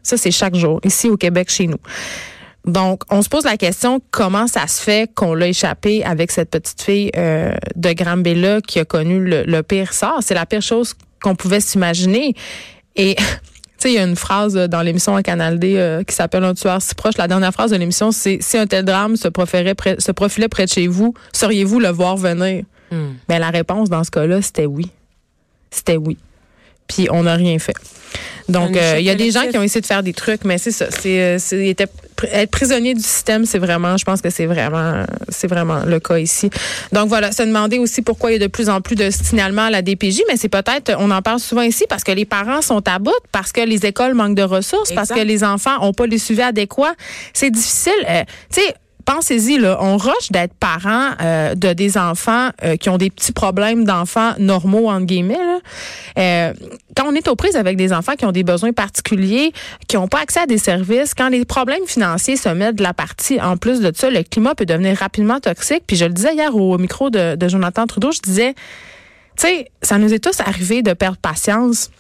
Ça, 0.03 0.17
c'est 0.17 0.31
chaque 0.31 0.55
jour, 0.55 0.81
ici 0.85 1.09
au 1.09 1.17
Québec, 1.17 1.51
chez 1.51 1.67
nous. 1.67 1.79
Donc, 2.67 3.03
on 3.11 3.21
se 3.21 3.29
pose 3.29 3.45
la 3.45 3.57
question 3.57 4.01
comment 4.11 4.47
ça 4.47 4.67
se 4.67 4.81
fait 4.81 5.11
qu'on 5.15 5.35
l'a 5.35 5.49
échappé 5.49 6.03
avec 6.05 6.31
cette 6.31 6.51
petite 6.51 6.81
fille 6.81 7.11
euh, 7.17 7.55
de 7.77 7.93
Grambella 7.93 8.61
qui 8.63 8.79
a 8.79 8.87
connu 8.87 9.23
le, 9.23 9.43
le 9.45 9.63
pire 9.63 9.93
sort? 9.93 10.21
C'est 10.23 10.35
la 10.35 10.47
pire 10.47 10.63
chose 10.63 10.95
qu'on 11.25 11.35
pouvait 11.35 11.61
s'imaginer. 11.61 12.35
Et 12.97 13.15
tu 13.17 13.23
sais, 13.79 13.91
il 13.91 13.95
y 13.95 13.99
a 13.99 14.05
une 14.05 14.17
phrase 14.17 14.55
dans 14.55 14.83
l'émission 14.83 15.17
à 15.17 15.23
Canal 15.23 15.59
D 15.59 15.75
euh, 15.77 16.05
qui 16.05 16.15
s'appelle 16.15 16.45
Un 16.45 16.55
tueur 16.55 16.81
si 16.83 16.95
proche. 16.95 17.17
La 17.17 17.27
dernière 17.27 17.53
phrase 17.53 17.71
de 17.71 17.77
l'émission, 17.77 18.13
c'est 18.13 18.39
si 18.41 18.59
un 18.59 18.67
tel 18.67 18.85
drame 18.85 19.17
se, 19.17 19.29
près, 19.29 19.97
se 19.99 20.13
profilait 20.13 20.49
près 20.49 20.67
de 20.67 20.71
chez 20.71 20.87
vous, 20.87 21.15
sauriez-vous 21.33 21.81
le 21.81 21.89
voir 21.89 22.17
venir? 22.17 22.65
Mm. 22.91 22.97
Ben, 23.29 23.39
la 23.39 23.51
réponse 23.51 23.89
dans 23.89 24.05
ce 24.05 24.11
cas-là, 24.11 24.43
c'était 24.43 24.67
oui. 24.67 24.89
C'était 25.71 25.97
oui. 25.97 26.19
Puis 26.87 27.09
on 27.11 27.23
n'a 27.23 27.35
rien 27.35 27.59
fait. 27.59 27.75
Donc, 28.49 28.73
il 28.75 28.79
euh, 28.79 29.01
y 29.01 29.09
a 29.09 29.15
des 29.15 29.31
gens 29.31 29.49
qui 29.51 29.57
ont 29.57 29.63
essayé 29.63 29.81
de 29.81 29.87
faire 29.87 30.03
des 30.03 30.13
trucs, 30.13 30.45
mais 30.45 30.59
c'est 30.59 30.71
ça. 30.71 30.91
C'est, 30.91 31.75
être 32.33 32.51
prisonnier 32.51 32.95
du 32.95 33.03
système, 33.03 33.45
c'est 33.45 33.59
vraiment, 33.59 33.97
je 33.97 34.05
pense 34.05 34.21
que 34.21 34.31
c'est 34.31 34.47
vraiment, 34.47 35.05
c'est 35.29 35.47
vraiment 35.47 35.85
le 35.85 36.01
cas 36.01 36.19
ici. 36.19 36.51
Donc 36.93 37.09
voilà, 37.09 37.33
se 37.33 37.43
demander 37.43 37.79
aussi 37.79 38.03
pourquoi 38.03 38.31
il 38.31 38.35
y 38.35 38.37
a 38.37 38.47
de 38.47 38.51
plus 38.51 38.69
en 38.69 38.81
plus 38.81 38.97
de 38.97 39.11
signalements 39.11 39.67
à 39.67 39.71
la 39.71 39.83
DPJ, 39.83 40.23
mais 40.29 40.37
c'est 40.37 40.49
peut-être, 40.49 40.95
on 40.99 41.11
en 41.11 41.23
parle 41.23 41.41
souvent 41.41 41.63
ici 41.63 41.85
parce 41.89 42.05
que 42.05 42.13
les 42.13 42.25
parents 42.25 42.63
sont 42.63 42.87
à 42.89 42.99
bout, 42.99 43.13
parce 43.33 43.53
que 43.53 43.61
les 43.61 43.87
écoles 43.87 44.15
manquent 44.15 44.37
de 44.37 44.43
ressources, 44.43 44.91
exact. 44.91 45.09
parce 45.09 45.21
que 45.21 45.25
les 45.25 45.45
enfants 45.45 45.77
ont 45.81 45.93
pas 45.93 46.07
les 46.07 46.19
suivis 46.19 46.43
adéquats. 46.43 46.95
C'est 47.33 47.51
difficile. 47.51 47.93
Euh, 48.09 48.23
tu 48.53 48.61
sais, 48.61 48.75
pensez-y, 49.05 49.59
là, 49.59 49.79
on 49.81 49.97
rush 49.97 50.31
d'être 50.31 50.55
parent 50.55 51.11
euh, 51.21 51.55
de 51.55 51.73
des 51.73 51.97
enfants 51.97 52.51
euh, 52.63 52.77
qui 52.77 52.89
ont 52.89 52.99
des 52.99 53.11
petits 53.11 53.33
problèmes 53.33 53.85
d'enfants 53.85 54.33
normaux, 54.39 54.89
entre 54.89 55.07
guillemets. 55.07 55.35
Là. 55.35 55.59
Euh, 56.19 56.53
quand 56.97 57.07
on 57.07 57.15
est 57.15 57.29
aux 57.29 57.37
prises 57.37 57.57
avec 57.57 57.77
des 57.77 57.93
enfants 57.93 58.15
qui 58.15 58.25
ont 58.25 58.33
des 58.33 58.45
besoins 58.45 58.73
particuliers, 58.73 59.53
qui 59.89 59.97
n'ont 59.97 60.09
pas 60.09 60.21
accès 60.21 60.41
à 60.41 60.47
des 60.47 60.59
services, 60.59 61.15
quand 61.15 61.29
les 61.29 61.45
problèmes 61.45 61.87
financiers 61.87 62.37
se 62.37 62.49
mettent 62.49 62.77
de 62.77 62.83
la 62.83 62.95
partie, 62.95 63.41
en 63.41 63.57
plus 63.57 63.81
de 63.81 63.93
ça, 63.95 64.11
le 64.11 64.23
climat 64.23 64.55
peut 64.55 64.67
devenir 64.67 64.97
rapidement 64.97 65.41
toxique. 65.41 65.85
Puis 65.87 65.97
je 65.97 66.05
le 66.05 66.13
disais 66.13 66.35
hier 66.35 66.55
au 66.55 66.79
micro 66.79 67.11
de, 67.11 67.37
de 67.37 67.49
Jonathan 67.49 67.87
Trudeau, 67.87 68.13
je 68.13 68.21
disais, 68.21 68.55
tu 69.37 69.49
sais, 69.49 69.71
ça 69.83 69.99
nous 69.99 70.13
est 70.15 70.21
tous 70.23 70.41
arrivé 70.41 70.83
de 70.83 70.93
perdre 70.93 71.19
patience 71.19 71.91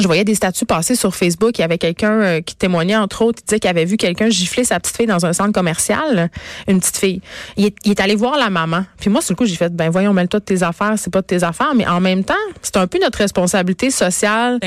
je 0.00 0.06
voyais 0.06 0.24
des 0.24 0.34
statuts 0.34 0.66
passer 0.66 0.94
sur 0.94 1.14
Facebook. 1.14 1.58
Il 1.58 1.60
y 1.60 1.64
avait 1.64 1.78
quelqu'un 1.78 2.12
euh, 2.12 2.40
qui 2.40 2.56
témoignait, 2.56 2.96
entre 2.96 3.22
autres, 3.22 3.40
il 3.42 3.46
disait 3.46 3.60
qu'il 3.60 3.70
avait 3.70 3.84
vu 3.84 3.96
quelqu'un 3.96 4.28
gifler 4.28 4.64
sa 4.64 4.80
petite 4.80 4.96
fille 4.96 5.06
dans 5.06 5.26
un 5.26 5.32
centre 5.32 5.52
commercial, 5.52 6.30
une 6.68 6.80
petite 6.80 6.96
fille. 6.96 7.20
Il 7.56 7.66
est, 7.66 7.74
il 7.84 7.92
est 7.92 8.00
allé 8.00 8.14
voir 8.14 8.38
la 8.38 8.50
maman. 8.50 8.84
Puis 8.98 9.10
moi, 9.10 9.20
sur 9.20 9.32
le 9.32 9.36
coup, 9.36 9.46
j'ai 9.46 9.56
fait, 9.56 9.74
ben 9.74 9.90
voyons, 9.90 10.12
mêle-toi 10.12 10.40
de 10.40 10.44
tes 10.44 10.62
affaires, 10.62 10.94
c'est 10.96 11.12
pas 11.12 11.20
de 11.20 11.26
tes 11.26 11.42
affaires. 11.42 11.74
Mais 11.74 11.86
en 11.86 12.00
même 12.00 12.24
temps, 12.24 12.34
c'est 12.62 12.76
un 12.76 12.86
peu 12.86 12.98
notre 13.00 13.18
responsabilité 13.18 13.90
sociale. 13.90 14.58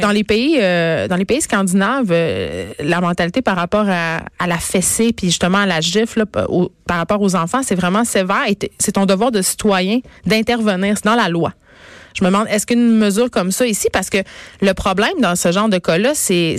Dans 0.00 0.10
les 0.10 0.24
pays, 0.24 0.56
euh, 0.60 1.08
dans 1.08 1.16
les 1.16 1.24
pays 1.24 1.40
scandinaves, 1.40 2.08
euh, 2.10 2.72
la 2.80 3.00
mentalité 3.00 3.42
par 3.42 3.56
rapport 3.56 3.86
à, 3.88 4.20
à, 4.38 4.46
la 4.46 4.58
fessée, 4.58 5.12
puis 5.12 5.28
justement 5.28 5.58
à 5.58 5.66
la 5.66 5.80
gifle, 5.80 6.20
là, 6.20 6.46
au, 6.48 6.70
par 6.86 6.98
rapport 6.98 7.20
aux 7.20 7.36
enfants, 7.36 7.62
c'est 7.62 7.74
vraiment 7.74 8.04
sévère. 8.04 8.44
Et 8.48 8.56
c'est 8.78 8.92
ton 8.92 9.06
devoir 9.06 9.30
de 9.30 9.42
citoyen 9.42 10.00
d'intervenir. 10.26 10.94
C'est 10.96 11.04
dans 11.04 11.14
la 11.14 11.28
loi. 11.28 11.52
Je 12.14 12.24
me 12.24 12.30
demande, 12.30 12.46
est-ce 12.48 12.66
qu'une 12.66 12.96
mesure 12.96 13.30
comme 13.30 13.52
ça 13.52 13.66
ici, 13.66 13.88
parce 13.92 14.10
que 14.10 14.18
le 14.60 14.74
problème 14.74 15.20
dans 15.20 15.36
ce 15.36 15.52
genre 15.52 15.68
de 15.68 15.78
cas-là, 15.78 16.12
c'est 16.14 16.56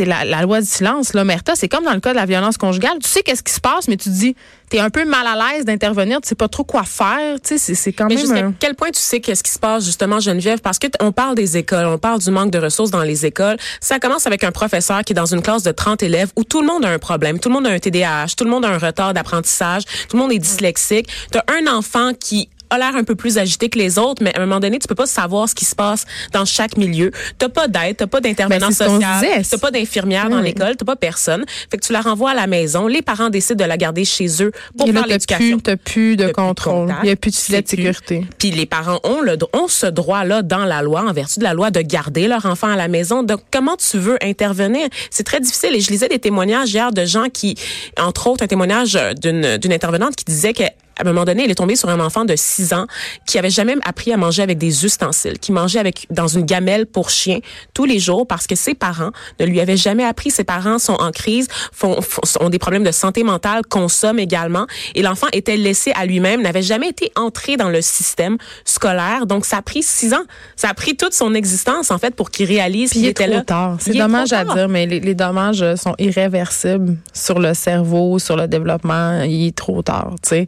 la, 0.00 0.24
la, 0.24 0.42
loi 0.42 0.60
du 0.60 0.66
silence. 0.66 1.14
L'omerta, 1.14 1.54
c'est 1.54 1.68
comme 1.68 1.84
dans 1.84 1.94
le 1.94 2.00
cas 2.00 2.10
de 2.10 2.16
la 2.16 2.26
violence 2.26 2.56
conjugale. 2.56 2.98
Tu 3.02 3.08
sais 3.08 3.22
qu'est-ce 3.22 3.42
qui 3.42 3.52
se 3.52 3.60
passe, 3.60 3.88
mais 3.88 3.96
tu 3.96 4.10
te 4.10 4.14
dis, 4.14 4.36
t'es 4.72 4.78
un 4.78 4.88
peu 4.88 5.04
mal 5.04 5.26
à 5.26 5.36
l'aise 5.36 5.66
d'intervenir, 5.66 6.20
tu 6.22 6.28
sais 6.28 6.34
pas 6.34 6.48
trop 6.48 6.64
quoi 6.64 6.84
faire. 6.84 7.38
Tu 7.42 7.58
sais, 7.58 7.74
c'est 7.74 7.92
quand 7.92 8.06
mais 8.08 8.14
même. 8.14 8.26
Jusqu'à 8.26 8.52
quel 8.58 8.74
point 8.74 8.90
tu 8.90 9.00
sais 9.00 9.20
qu'est-ce 9.20 9.42
qui 9.42 9.50
se 9.50 9.58
passe 9.58 9.84
justement, 9.84 10.18
Geneviève, 10.18 10.60
parce 10.60 10.78
que 10.78 10.86
on 11.00 11.12
parle 11.12 11.34
des 11.34 11.58
écoles, 11.58 11.84
on 11.84 11.98
parle 11.98 12.20
du 12.20 12.30
manque 12.30 12.50
de 12.50 12.58
ressources 12.58 12.90
dans 12.90 13.02
les 13.02 13.26
écoles. 13.26 13.58
Ça 13.80 13.98
commence 13.98 14.26
avec 14.26 14.44
un 14.44 14.50
professeur 14.50 15.04
qui 15.04 15.12
est 15.12 15.14
dans 15.14 15.26
une 15.26 15.42
classe 15.42 15.62
de 15.62 15.72
30 15.72 16.02
élèves 16.02 16.32
où 16.36 16.44
tout 16.44 16.62
le 16.62 16.66
monde 16.66 16.86
a 16.86 16.88
un 16.88 16.98
problème, 16.98 17.38
tout 17.38 17.50
le 17.50 17.54
monde 17.54 17.66
a 17.66 17.70
un 17.70 17.78
TDAH, 17.78 18.28
tout 18.36 18.44
le 18.44 18.50
monde 18.50 18.64
a 18.64 18.68
un 18.68 18.78
retard 18.78 19.12
d'apprentissage, 19.12 19.84
tout 20.08 20.16
le 20.16 20.22
monde 20.22 20.32
est 20.32 20.38
dyslexique. 20.38 21.06
T'as 21.30 21.42
un 21.48 21.70
enfant 21.70 22.12
qui 22.18 22.48
a 22.72 22.78
l'air 22.78 22.96
un 22.96 23.04
peu 23.04 23.14
plus 23.14 23.38
agité 23.38 23.68
que 23.68 23.78
les 23.78 23.98
autres, 23.98 24.22
mais 24.22 24.34
à 24.34 24.38
un 24.40 24.46
moment 24.46 24.60
donné, 24.60 24.78
tu 24.78 24.88
peux 24.88 24.94
pas 24.94 25.06
savoir 25.06 25.48
ce 25.48 25.54
qui 25.54 25.64
se 25.64 25.74
passe 25.74 26.04
dans 26.32 26.44
chaque 26.44 26.76
milieu. 26.76 27.10
T'as 27.38 27.48
pas 27.48 27.68
d'aide, 27.68 27.96
t'as 27.96 28.06
pas 28.06 28.20
d'intervenant 28.20 28.68
Ben, 28.68 28.72
social, 28.74 29.42
t'as 29.48 29.58
pas 29.58 29.70
d'infirmière 29.70 30.30
dans 30.30 30.40
l'école, 30.40 30.76
t'as 30.76 30.84
pas 30.84 30.96
personne. 30.96 31.44
Fait 31.70 31.76
que 31.76 31.84
tu 31.86 31.92
la 31.92 32.00
renvoies 32.00 32.30
à 32.30 32.34
la 32.34 32.46
maison. 32.46 32.86
Les 32.86 33.02
parents 33.02 33.30
décident 33.30 33.62
de 33.62 33.68
la 33.68 33.76
garder 33.76 34.04
chez 34.04 34.26
eux 34.42 34.52
pour 34.76 34.88
Et 34.88 34.92
faire 34.92 35.06
l'éducation. 35.06 35.58
t'as 35.58 35.76
plus 35.76 36.16
de 36.16 36.22
T'as 36.22 36.28
plus 36.28 36.28
de 36.28 36.32
contrôle. 36.32 36.94
Il 37.02 37.06
n'y 37.06 37.12
a 37.12 37.16
plus 37.16 37.30
de 37.30 37.36
filet 37.36 37.62
sécurité. 37.66 38.26
Puis 38.38 38.50
les 38.50 38.66
parents 38.66 39.00
ont, 39.04 39.20
le, 39.20 39.36
ont 39.52 39.68
ce 39.68 39.86
droit-là 39.86 40.42
dans 40.42 40.64
la 40.64 40.82
loi, 40.82 41.02
en 41.02 41.12
vertu 41.12 41.38
de 41.38 41.44
la 41.44 41.54
loi, 41.54 41.70
de 41.70 41.80
garder 41.80 42.28
leur 42.28 42.46
enfant 42.46 42.68
à 42.70 42.76
la 42.76 42.88
maison. 42.88 43.22
Donc, 43.22 43.40
comment 43.50 43.76
tu 43.76 43.98
veux 43.98 44.18
intervenir? 44.22 44.88
C'est 45.10 45.24
très 45.24 45.40
difficile. 45.40 45.74
Et 45.74 45.80
je 45.80 45.90
lisais 45.90 46.08
des 46.08 46.18
témoignages 46.18 46.72
hier 46.72 46.92
de 46.92 47.04
gens 47.04 47.26
qui, 47.32 47.56
entre 47.98 48.26
autres, 48.28 48.44
un 48.44 48.46
témoignage 48.46 48.96
euh, 48.96 49.12
d'une 49.14 49.56
d'une 49.58 49.72
intervenante 49.72 50.16
qui 50.16 50.24
disait 50.24 50.52
que 50.52 50.62
à 51.02 51.08
un 51.08 51.12
moment 51.12 51.24
donné, 51.24 51.44
elle 51.44 51.50
est 51.50 51.54
tombée 51.56 51.76
sur 51.76 51.88
un 51.88 52.00
enfant 52.00 52.24
de 52.24 52.34
6 52.36 52.72
ans 52.72 52.86
qui 53.26 53.38
avait 53.38 53.50
jamais 53.50 53.74
appris 53.84 54.12
à 54.12 54.16
manger 54.16 54.42
avec 54.42 54.58
des 54.58 54.84
ustensiles, 54.84 55.38
qui 55.38 55.52
mangeait 55.52 55.78
avec 55.80 56.06
dans 56.10 56.28
une 56.28 56.42
gamelle 56.46 56.86
pour 56.86 57.10
chien 57.10 57.38
tous 57.74 57.84
les 57.84 57.98
jours 57.98 58.26
parce 58.26 58.46
que 58.46 58.54
ses 58.54 58.74
parents 58.74 59.10
ne 59.40 59.46
lui 59.46 59.60
avaient 59.60 59.76
jamais 59.76 60.04
appris. 60.04 60.30
Ses 60.30 60.44
parents 60.44 60.78
sont 60.78 60.94
en 60.94 61.10
crise, 61.10 61.48
font, 61.72 62.00
font- 62.00 62.22
ont 62.40 62.48
des 62.50 62.58
problèmes 62.58 62.84
de 62.84 62.92
santé 62.92 63.24
mentale, 63.24 63.62
consomment 63.68 64.18
également, 64.18 64.66
et 64.94 65.02
l'enfant 65.02 65.26
était 65.32 65.56
laissé 65.56 65.92
à 65.92 66.06
lui-même, 66.06 66.42
n'avait 66.42 66.62
jamais 66.62 66.88
été 66.88 67.10
entré 67.16 67.56
dans 67.56 67.68
le 67.68 67.80
système 67.82 68.36
scolaire. 68.64 69.26
Donc, 69.26 69.44
ça 69.44 69.58
a 69.58 69.62
pris 69.62 69.82
6 69.82 70.14
ans. 70.14 70.22
Ça 70.56 70.68
a 70.68 70.74
pris 70.74 70.96
toute 70.96 71.14
son 71.14 71.34
existence, 71.34 71.90
en 71.90 71.98
fait, 71.98 72.14
pour 72.14 72.30
qu'il 72.30 72.46
réalise 72.46 72.90
qu'il 72.92 73.06
était 73.06 73.24
trop 73.26 73.34
là. 73.34 73.42
tard. 73.42 73.76
C'est 73.80 73.92
dommage 73.94 74.32
à 74.32 74.44
tard. 74.44 74.54
dire, 74.54 74.68
mais 74.68 74.86
les, 74.86 75.00
les 75.00 75.14
dommages 75.14 75.62
euh, 75.62 75.76
sont 75.76 75.94
irréversibles 75.98 76.96
sur 77.12 77.38
le 77.38 77.54
cerveau, 77.54 78.18
sur 78.18 78.36
le 78.36 78.46
développement. 78.48 79.22
Il 79.22 79.48
est 79.48 79.56
trop 79.56 79.82
tard, 79.82 80.12
tu 80.22 80.28
sais. 80.30 80.46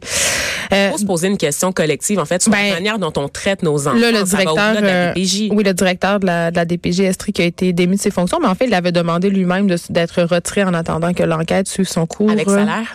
Euh, 0.73 0.91
faut 0.91 0.97
se 0.97 1.05
poser 1.05 1.27
une 1.27 1.37
question 1.37 1.71
collective, 1.71 2.19
en 2.19 2.25
fait, 2.25 2.41
sur 2.41 2.51
Ben, 2.51 2.67
la 2.69 2.73
manière 2.75 2.99
dont 2.99 3.13
on 3.17 3.27
traite 3.29 3.63
nos 3.63 3.87
enfants. 3.87 3.97
Là, 3.97 4.11
le 4.11 4.23
directeur, 4.23 4.75
de 4.75 4.81
la 4.81 4.87
euh, 4.87 5.13
DPJ. 5.13 5.47
oui, 5.51 5.63
le 5.63 5.73
directeur 5.73 6.19
de 6.19 6.25
la, 6.25 6.51
de 6.51 6.55
la 6.55 6.65
DPJ 6.65 7.01
Estrie 7.01 7.33
qui 7.33 7.41
a 7.41 7.45
été 7.45 7.73
démis 7.73 7.95
de 7.97 8.01
ses 8.01 8.11
fonctions, 8.11 8.39
mais 8.41 8.47
en 8.47 8.55
fait, 8.55 8.65
il 8.65 8.73
avait 8.73 8.91
demandé 8.91 9.29
lui-même 9.29 9.67
de- 9.67 9.77
d'être 9.89 10.23
retiré 10.23 10.63
en 10.63 10.73
attendant 10.73 11.13
que 11.13 11.23
l'enquête 11.23 11.67
suive 11.67 11.87
son 11.87 12.05
cours. 12.05 12.31
Avec 12.31 12.49
salaire? 12.49 12.93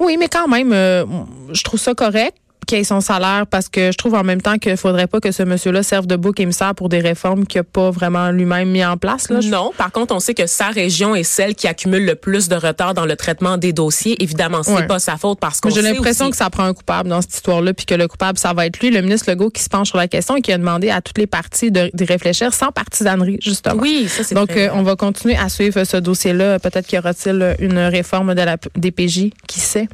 Oui, 0.00 0.16
mais 0.18 0.28
quand 0.28 0.46
même, 0.48 0.72
euh, 0.72 1.04
je 1.52 1.62
trouve 1.64 1.80
ça 1.80 1.94
correct 1.94 2.34
qu'il 2.68 2.78
ait 2.78 2.84
son 2.84 3.00
salaire 3.00 3.46
parce 3.50 3.68
que 3.68 3.90
je 3.90 3.96
trouve 3.96 4.14
en 4.14 4.22
même 4.22 4.42
temps 4.42 4.58
qu'il 4.58 4.76
faudrait 4.76 5.06
pas 5.06 5.20
que 5.20 5.32
ce 5.32 5.42
monsieur-là 5.42 5.82
serve 5.82 6.06
de 6.06 6.16
bouc 6.16 6.38
émissaire 6.38 6.74
pour 6.74 6.88
des 6.88 7.00
réformes 7.00 7.46
qu'il 7.46 7.60
n'a 7.60 7.64
pas 7.64 7.90
vraiment 7.90 8.30
lui-même 8.30 8.68
mis 8.68 8.84
en 8.84 8.96
place. 8.96 9.30
Là. 9.30 9.40
Non, 9.42 9.72
par 9.76 9.90
contre, 9.90 10.14
on 10.14 10.20
sait 10.20 10.34
que 10.34 10.46
sa 10.46 10.68
région 10.68 11.14
est 11.14 11.22
celle 11.22 11.54
qui 11.54 11.66
accumule 11.66 12.04
le 12.04 12.14
plus 12.14 12.48
de 12.48 12.54
retard 12.56 12.92
dans 12.94 13.06
le 13.06 13.16
traitement 13.16 13.56
des 13.56 13.72
dossiers. 13.72 14.22
Évidemment, 14.22 14.62
c'est 14.62 14.74
Ouais. 14.74 14.86
pas 14.86 14.98
sa 14.98 15.16
faute 15.16 15.40
parce 15.40 15.60
qu'on 15.60 15.70
J'ai 15.70 15.82
l'impression 15.82 16.30
que 16.30 16.36
ça 16.36 16.50
prend 16.50 16.64
un 16.64 16.74
coupable 16.74 17.08
dans 17.08 17.22
cette 17.22 17.34
histoire-là, 17.34 17.72
puis 17.72 17.86
que 17.86 17.94
le 17.94 18.06
coupable, 18.06 18.38
ça 18.38 18.52
va 18.52 18.66
être 18.66 18.78
lui, 18.80 18.90
le 18.90 19.00
ministre 19.00 19.30
Legault, 19.30 19.50
qui 19.50 19.62
se 19.62 19.68
penche 19.70 19.88
sur 19.88 19.96
la 19.96 20.06
question 20.06 20.36
et 20.36 20.42
qui 20.42 20.52
a 20.52 20.58
demandé 20.58 20.90
à 20.90 21.00
toutes 21.00 21.18
les 21.18 21.26
parties 21.26 21.70
de, 21.70 21.90
réfléchir 22.04 22.52
sans 22.52 22.70
partisanerie, 22.70 23.38
justement. 23.42 23.80
Oui, 23.80 24.08
ça 24.08 24.24
c'est 24.24 24.34
Donc, 24.34 24.50
euh, 24.56 24.68
on 24.74 24.82
va 24.82 24.94
continuer 24.96 25.36
à 25.36 25.48
suivre 25.48 25.84
ce 25.84 25.96
dossier-là. 25.96 26.58
Peut-être 26.58 26.86
qu'il 26.86 26.96
y 26.96 26.98
aura-t-il 26.98 27.56
une 27.60 27.78
réforme 27.78 28.34
de 28.34 28.42
la 28.42 28.56
DPJ, 28.76 29.30
qui 29.46 29.60
sait? 29.60 29.88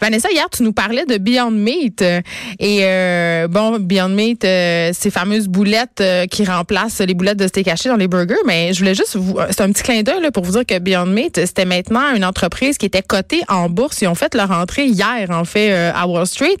Vanessa, 0.00 0.28
hier, 0.30 0.48
tu 0.50 0.62
nous 0.62 0.72
parlais 0.72 1.04
de 1.04 1.18
Beyond 1.18 1.50
Meat. 1.80 2.02
Et 2.58 2.80
euh, 2.82 3.48
bon, 3.48 3.78
Beyond 3.78 4.08
Meat, 4.10 4.44
euh, 4.44 4.90
ces 4.92 5.10
fameuses 5.10 5.48
boulettes 5.48 6.00
euh, 6.00 6.26
qui 6.26 6.44
remplacent 6.44 7.00
les 7.00 7.14
boulettes 7.14 7.38
de 7.38 7.46
steak 7.46 7.68
haché 7.68 7.88
dans 7.88 7.96
les 7.96 8.08
burgers. 8.08 8.34
Mais 8.46 8.72
je 8.72 8.78
voulais 8.80 8.94
juste 8.94 9.16
vous... 9.16 9.38
C'est 9.50 9.60
un 9.62 9.70
petit 9.72 9.82
clin 9.82 10.02
d'œil 10.02 10.20
là, 10.20 10.30
pour 10.30 10.44
vous 10.44 10.52
dire 10.52 10.66
que 10.66 10.78
Beyond 10.78 11.06
Meat, 11.06 11.36
c'était 11.46 11.64
maintenant 11.64 12.14
une 12.14 12.24
entreprise 12.24 12.78
qui 12.78 12.86
était 12.86 13.02
cotée 13.02 13.40
en 13.48 13.68
bourse. 13.68 14.00
Ils 14.02 14.08
ont 14.08 14.14
fait 14.14 14.34
leur 14.34 14.50
entrée 14.50 14.86
hier, 14.86 15.28
en 15.30 15.44
fait, 15.44 15.72
euh, 15.72 15.92
à 15.94 16.06
Wall 16.06 16.26
Street, 16.26 16.56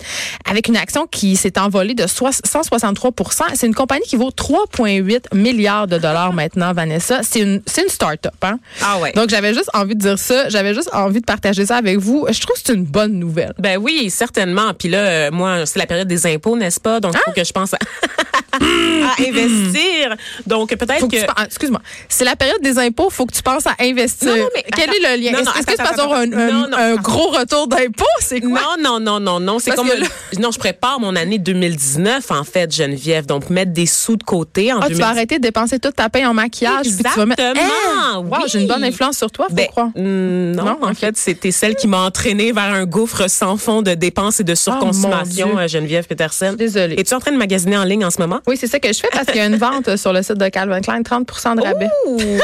avec 0.48 0.68
une 0.68 0.76
action 0.76 1.06
qui 1.06 1.36
s'est 1.36 1.58
envolée 1.58 1.94
de 1.94 2.06
soix- 2.06 2.30
163 2.32 3.12
C'est 3.54 3.66
une 3.66 3.74
compagnie 3.74 4.04
qui 4.06 4.16
vaut 4.16 4.30
3,8 4.30 5.34
milliards 5.34 5.86
de 5.86 5.98
dollars 5.98 6.32
maintenant, 6.32 6.72
Vanessa. 6.72 7.20
C'est 7.22 7.40
une, 7.40 7.62
c'est 7.66 7.82
une 7.82 7.88
start-up. 7.88 8.32
Hein? 8.42 8.58
Ah 8.82 8.98
ouais. 8.98 9.12
Donc, 9.12 9.28
j'avais 9.30 9.54
juste 9.54 9.70
envie 9.74 9.94
de 9.94 10.00
dire 10.00 10.18
ça. 10.18 10.48
J'avais 10.48 10.74
juste 10.74 10.90
envie 10.92 11.20
de 11.20 11.26
partager 11.26 11.66
ça 11.66 11.76
avec 11.76 11.98
vous. 11.98 12.26
Je 12.30 12.40
trouve 12.40 12.56
que 12.56 12.62
c'est 12.64 12.74
une 12.74 12.84
bonne 12.84 13.18
nouvelle. 13.18 13.52
Ben 13.58 13.78
oui, 13.78 14.10
certainement. 14.10 14.72
Puis 14.78 14.88
là, 14.88 14.99
euh, 15.00 15.30
moi, 15.30 15.66
c'est 15.66 15.78
la 15.78 15.86
période 15.86 16.08
des 16.08 16.26
impôts, 16.26 16.56
n'est-ce 16.56 16.80
pas? 16.80 17.00
Donc, 17.00 17.12
il 17.14 17.18
Ah! 17.18 17.22
faut 17.26 17.32
que 17.32 17.44
je 17.44 17.52
pense 17.52 17.74
à, 17.74 17.78
à 18.52 19.22
investir. 19.22 20.16
Donc, 20.46 20.68
peut-être 20.70 21.06
que 21.08 21.16
tu 21.16 21.26
Excuse-moi. 21.44 21.80
C'est 22.08 22.24
la 22.24 22.36
période 22.36 22.60
des 22.62 22.78
impôts. 22.78 23.10
Faut 23.10 23.26
que 23.26 23.34
tu 23.34 23.42
penses 23.42 23.66
à 23.66 23.74
investir. 23.80 24.28
Non, 24.28 24.36
non, 24.38 24.48
mais 24.54 24.64
Quel 24.74 24.84
attends. 24.90 24.92
est 24.92 25.16
le 25.16 25.22
lien? 25.22 25.38
Est-ce 25.38 25.66
que 25.66 25.76
parce 25.76 25.98
avoir 25.98 26.20
un, 26.20 26.32
un- 26.32 26.96
gros 26.96 27.28
retour 27.30 27.66
d'impôts? 27.68 28.04
C'est 28.20 28.40
quoi? 28.40 28.60
Non, 28.78 28.98
non, 28.98 29.00
non, 29.00 29.20
non, 29.20 29.40
non. 29.40 29.58
C'est 29.58 29.72
comme 29.74 29.88
que 29.88 30.40
non, 30.40 30.50
je 30.50 30.58
prépare 30.58 31.00
mon 31.00 31.16
année 31.16 31.38
2019 31.38 32.30
en 32.30 32.44
fait, 32.44 32.74
Geneviève. 32.74 33.26
Donc 33.26 33.50
mettre 33.50 33.72
des 33.72 33.86
sous 33.86 34.16
de 34.16 34.22
côté 34.22 34.72
en 34.72 34.76
Ah, 34.78 34.86
tu 34.86 34.94
2019. 34.94 35.06
vas 35.06 35.10
arrêter 35.10 35.36
de 35.38 35.42
dépenser 35.42 35.78
toute 35.78 35.96
ta 35.96 36.08
paye 36.08 36.24
en 36.26 36.34
maquillage. 36.34 36.82
puis 36.86 36.96
tu 36.96 37.02
vas 37.02 37.26
mettre- 37.26 37.42
Exactement, 37.42 37.72
Hein? 38.14 38.18
Wow, 38.18 38.36
oui. 38.42 38.48
j'ai 38.48 38.60
une 38.60 38.66
bonne 38.68 38.84
influence 38.84 39.16
sur 39.16 39.30
toi, 39.30 39.46
faut 39.48 39.54
Ben, 39.54 39.66
croire. 39.68 39.88
mm, 39.94 40.52
non, 40.52 40.64
Non? 40.64 40.78
en 40.82 40.94
fait, 40.94 41.16
c'était 41.16 41.50
celle 41.50 41.74
qui 41.76 41.86
m'a 41.86 41.98
entraînée 41.98 42.52
vers 42.52 42.72
un 42.72 42.84
gouffre 42.86 43.28
sans 43.28 43.56
fond 43.56 43.82
de 43.82 43.94
dépenses 43.94 44.40
et 44.40 44.44
de 44.44 44.54
surconsommation, 44.54 45.48
mon 45.48 45.54
Dieu. 45.54 45.62
euh, 45.62 45.68
Geneviève 45.68 46.06
Peterson. 46.06 46.54
Désolée. 46.56 46.94
Es-tu 46.98 47.14
en 47.14 47.20
train 47.20 47.32
de 47.32 47.36
magasiner 47.36 47.76
en 47.76 47.84
ligne 47.84 48.04
en 48.04 48.10
ce 48.10 48.18
moment? 48.20 48.39
Oui, 48.46 48.56
c'est 48.56 48.66
ça 48.66 48.78
que 48.80 48.92
je 48.92 48.98
fais 48.98 49.08
parce 49.12 49.26
qu'il 49.26 49.36
y 49.36 49.40
a 49.40 49.46
une 49.46 49.56
vente 49.56 49.96
sur 49.96 50.12
le 50.12 50.22
site 50.22 50.38
de 50.38 50.48
Calvin 50.48 50.80
Klein, 50.80 51.02
30% 51.02 51.56
de 51.56 51.62
rabais. 51.62 51.88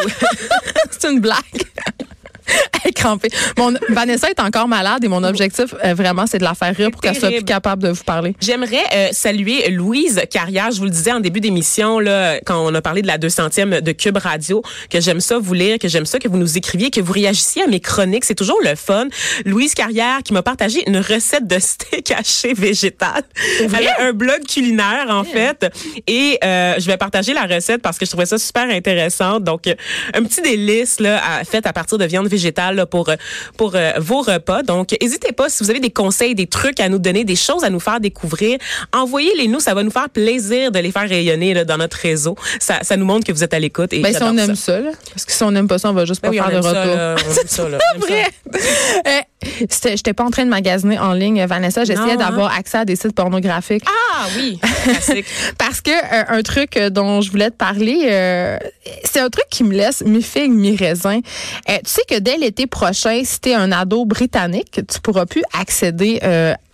c'est 0.90 1.10
une 1.10 1.20
blague. 1.20 1.36
Elle 2.84 2.90
est 2.90 2.92
crampée. 2.92 3.28
Mon, 3.56 3.74
Vanessa 3.88 4.28
est 4.30 4.40
encore 4.40 4.68
malade 4.68 5.04
et 5.04 5.08
mon 5.08 5.22
objectif, 5.24 5.74
euh, 5.84 5.94
vraiment, 5.94 6.26
c'est 6.26 6.38
de 6.38 6.44
la 6.44 6.54
faire 6.54 6.74
rire 6.74 6.90
pour 6.90 7.00
qu'elle 7.00 7.16
soit 7.16 7.30
plus 7.30 7.44
capable 7.44 7.82
de 7.82 7.88
vous 7.88 8.04
parler. 8.04 8.34
J'aimerais 8.40 8.84
euh, 8.94 9.08
saluer 9.12 9.70
Louise 9.70 10.20
Carrière. 10.30 10.70
Je 10.70 10.78
vous 10.78 10.84
le 10.84 10.90
disais 10.90 11.12
en 11.12 11.20
début 11.20 11.40
d'émission, 11.40 11.98
là, 11.98 12.38
quand 12.44 12.64
on 12.64 12.74
a 12.74 12.80
parlé 12.80 13.02
de 13.02 13.06
la 13.06 13.18
200e 13.18 13.80
de 13.80 13.92
Cube 13.92 14.16
Radio, 14.16 14.62
que 14.90 15.00
j'aime 15.00 15.20
ça 15.20 15.38
vous 15.38 15.54
lire, 15.54 15.78
que 15.78 15.88
j'aime 15.88 16.06
ça 16.06 16.18
que 16.18 16.28
vous 16.28 16.36
nous 16.38 16.56
écriviez, 16.56 16.90
que 16.90 17.00
vous 17.00 17.12
réagissiez 17.12 17.64
à 17.64 17.66
mes 17.66 17.80
chroniques. 17.80 18.24
C'est 18.24 18.34
toujours 18.34 18.58
le 18.62 18.74
fun. 18.74 19.08
Louise 19.44 19.74
Carrière 19.74 20.18
qui 20.24 20.32
m'a 20.32 20.42
partagé 20.42 20.88
une 20.88 20.98
recette 20.98 21.46
de 21.46 21.58
steak 21.58 22.10
haché 22.12 22.54
végétal. 22.54 23.22
Elle 23.60 23.86
a 23.88 24.02
un 24.02 24.12
blog 24.12 24.44
culinaire, 24.46 25.06
en 25.08 25.24
fait. 25.24 25.66
Et 26.06 26.38
euh, 26.44 26.74
je 26.78 26.86
vais 26.86 26.96
partager 26.96 27.34
la 27.34 27.42
recette 27.42 27.82
parce 27.82 27.98
que 27.98 28.06
je 28.06 28.10
trouvais 28.10 28.26
ça 28.26 28.38
super 28.38 28.68
intéressant. 28.68 29.40
Donc, 29.40 29.66
euh, 29.66 29.74
un 30.14 30.22
petit 30.22 30.42
délice 30.42 31.00
là, 31.00 31.20
à- 31.40 31.44
fait 31.44 31.66
à 31.66 31.72
partir 31.72 31.98
de 31.98 32.04
viande 32.04 32.24
végétale 32.24 32.35
là, 32.74 32.86
pour, 32.86 33.08
euh, 33.08 33.16
pour 33.56 33.74
euh, 33.74 33.92
vos 33.98 34.22
repas. 34.22 34.62
Donc, 34.62 34.94
n'hésitez 35.00 35.32
pas 35.32 35.48
si 35.48 35.62
vous 35.62 35.70
avez 35.70 35.80
des 35.80 35.90
conseils, 35.90 36.34
des 36.34 36.46
trucs 36.46 36.80
à 36.80 36.88
nous 36.88 36.98
donner, 36.98 37.24
des 37.24 37.36
choses 37.36 37.64
à 37.64 37.70
nous 37.70 37.80
faire 37.80 38.00
découvrir. 38.00 38.58
Envoyez-les 38.92 39.48
nous. 39.48 39.60
Ça 39.60 39.74
va 39.74 39.82
nous 39.82 39.90
faire 39.90 40.08
plaisir 40.08 40.70
de 40.72 40.78
les 40.78 40.92
faire 40.92 41.08
rayonner 41.08 41.54
là, 41.54 41.64
dans 41.64 41.76
notre 41.78 41.96
réseau. 41.98 42.36
Ça, 42.60 42.78
ça 42.82 42.96
nous 42.96 43.04
montre 43.06 43.26
que 43.26 43.32
vous 43.32 43.44
êtes 43.44 43.54
à 43.54 43.58
l'écoute. 43.58 43.92
et 43.92 44.00
Ben, 44.00 44.14
si 44.14 44.22
on 44.22 44.36
aime 44.36 44.54
ça. 44.54 44.74
ça, 44.76 44.80
là. 44.80 44.90
Parce 45.10 45.24
que 45.24 45.32
si 45.32 45.42
on 45.42 45.50
n'aime 45.50 45.68
pas 45.68 45.78
ça, 45.78 45.90
on 45.90 45.92
va 45.94 46.04
juste 46.04 46.22
Ben 46.22 46.28
pas 46.28 46.32
oui, 46.32 46.40
on 46.40 46.62
faire 46.62 46.62
de 46.62 47.20
aime 47.20 47.46
ça. 47.46 47.68
vrai. 47.98 49.22
J'étais 49.84 50.14
pas 50.14 50.24
en 50.24 50.30
train 50.30 50.44
de 50.44 50.50
magasiner 50.50 50.98
en 50.98 51.12
ligne, 51.12 51.44
Vanessa. 51.44 51.84
J'essayais 51.84 52.12
hein? 52.12 52.16
d'avoir 52.16 52.52
accès 52.52 52.78
à 52.78 52.84
des 52.84 52.96
sites 52.96 53.14
pornographiques. 53.14 53.84
Ah 53.86 54.26
oui. 54.36 54.58
Parce 55.58 55.80
que 55.80 55.90
euh, 55.90 56.24
un 56.28 56.42
truc 56.42 56.76
euh, 56.76 56.90
dont 56.90 57.20
je 57.20 57.30
voulais 57.30 57.50
te 57.50 57.56
parler, 57.56 58.06
euh, 58.10 58.58
c'est 59.04 59.20
un 59.20 59.28
truc 59.28 59.46
qui 59.50 59.64
me 59.64 59.74
laisse 59.74 60.02
mi-figue, 60.04 60.50
mi-raisin. 60.50 61.20
Euh, 61.68 61.76
tu 61.84 61.90
sais 61.90 62.02
que 62.08 62.18
dès 62.18 62.38
l'été 62.38 62.66
prochain, 62.66 63.22
si 63.24 63.40
t'es 63.40 63.54
un 63.54 63.72
ado 63.72 64.04
britannique, 64.04 64.80
tu 64.88 65.00
pourras 65.00 65.26
plus 65.26 65.42
accéder 65.52 66.20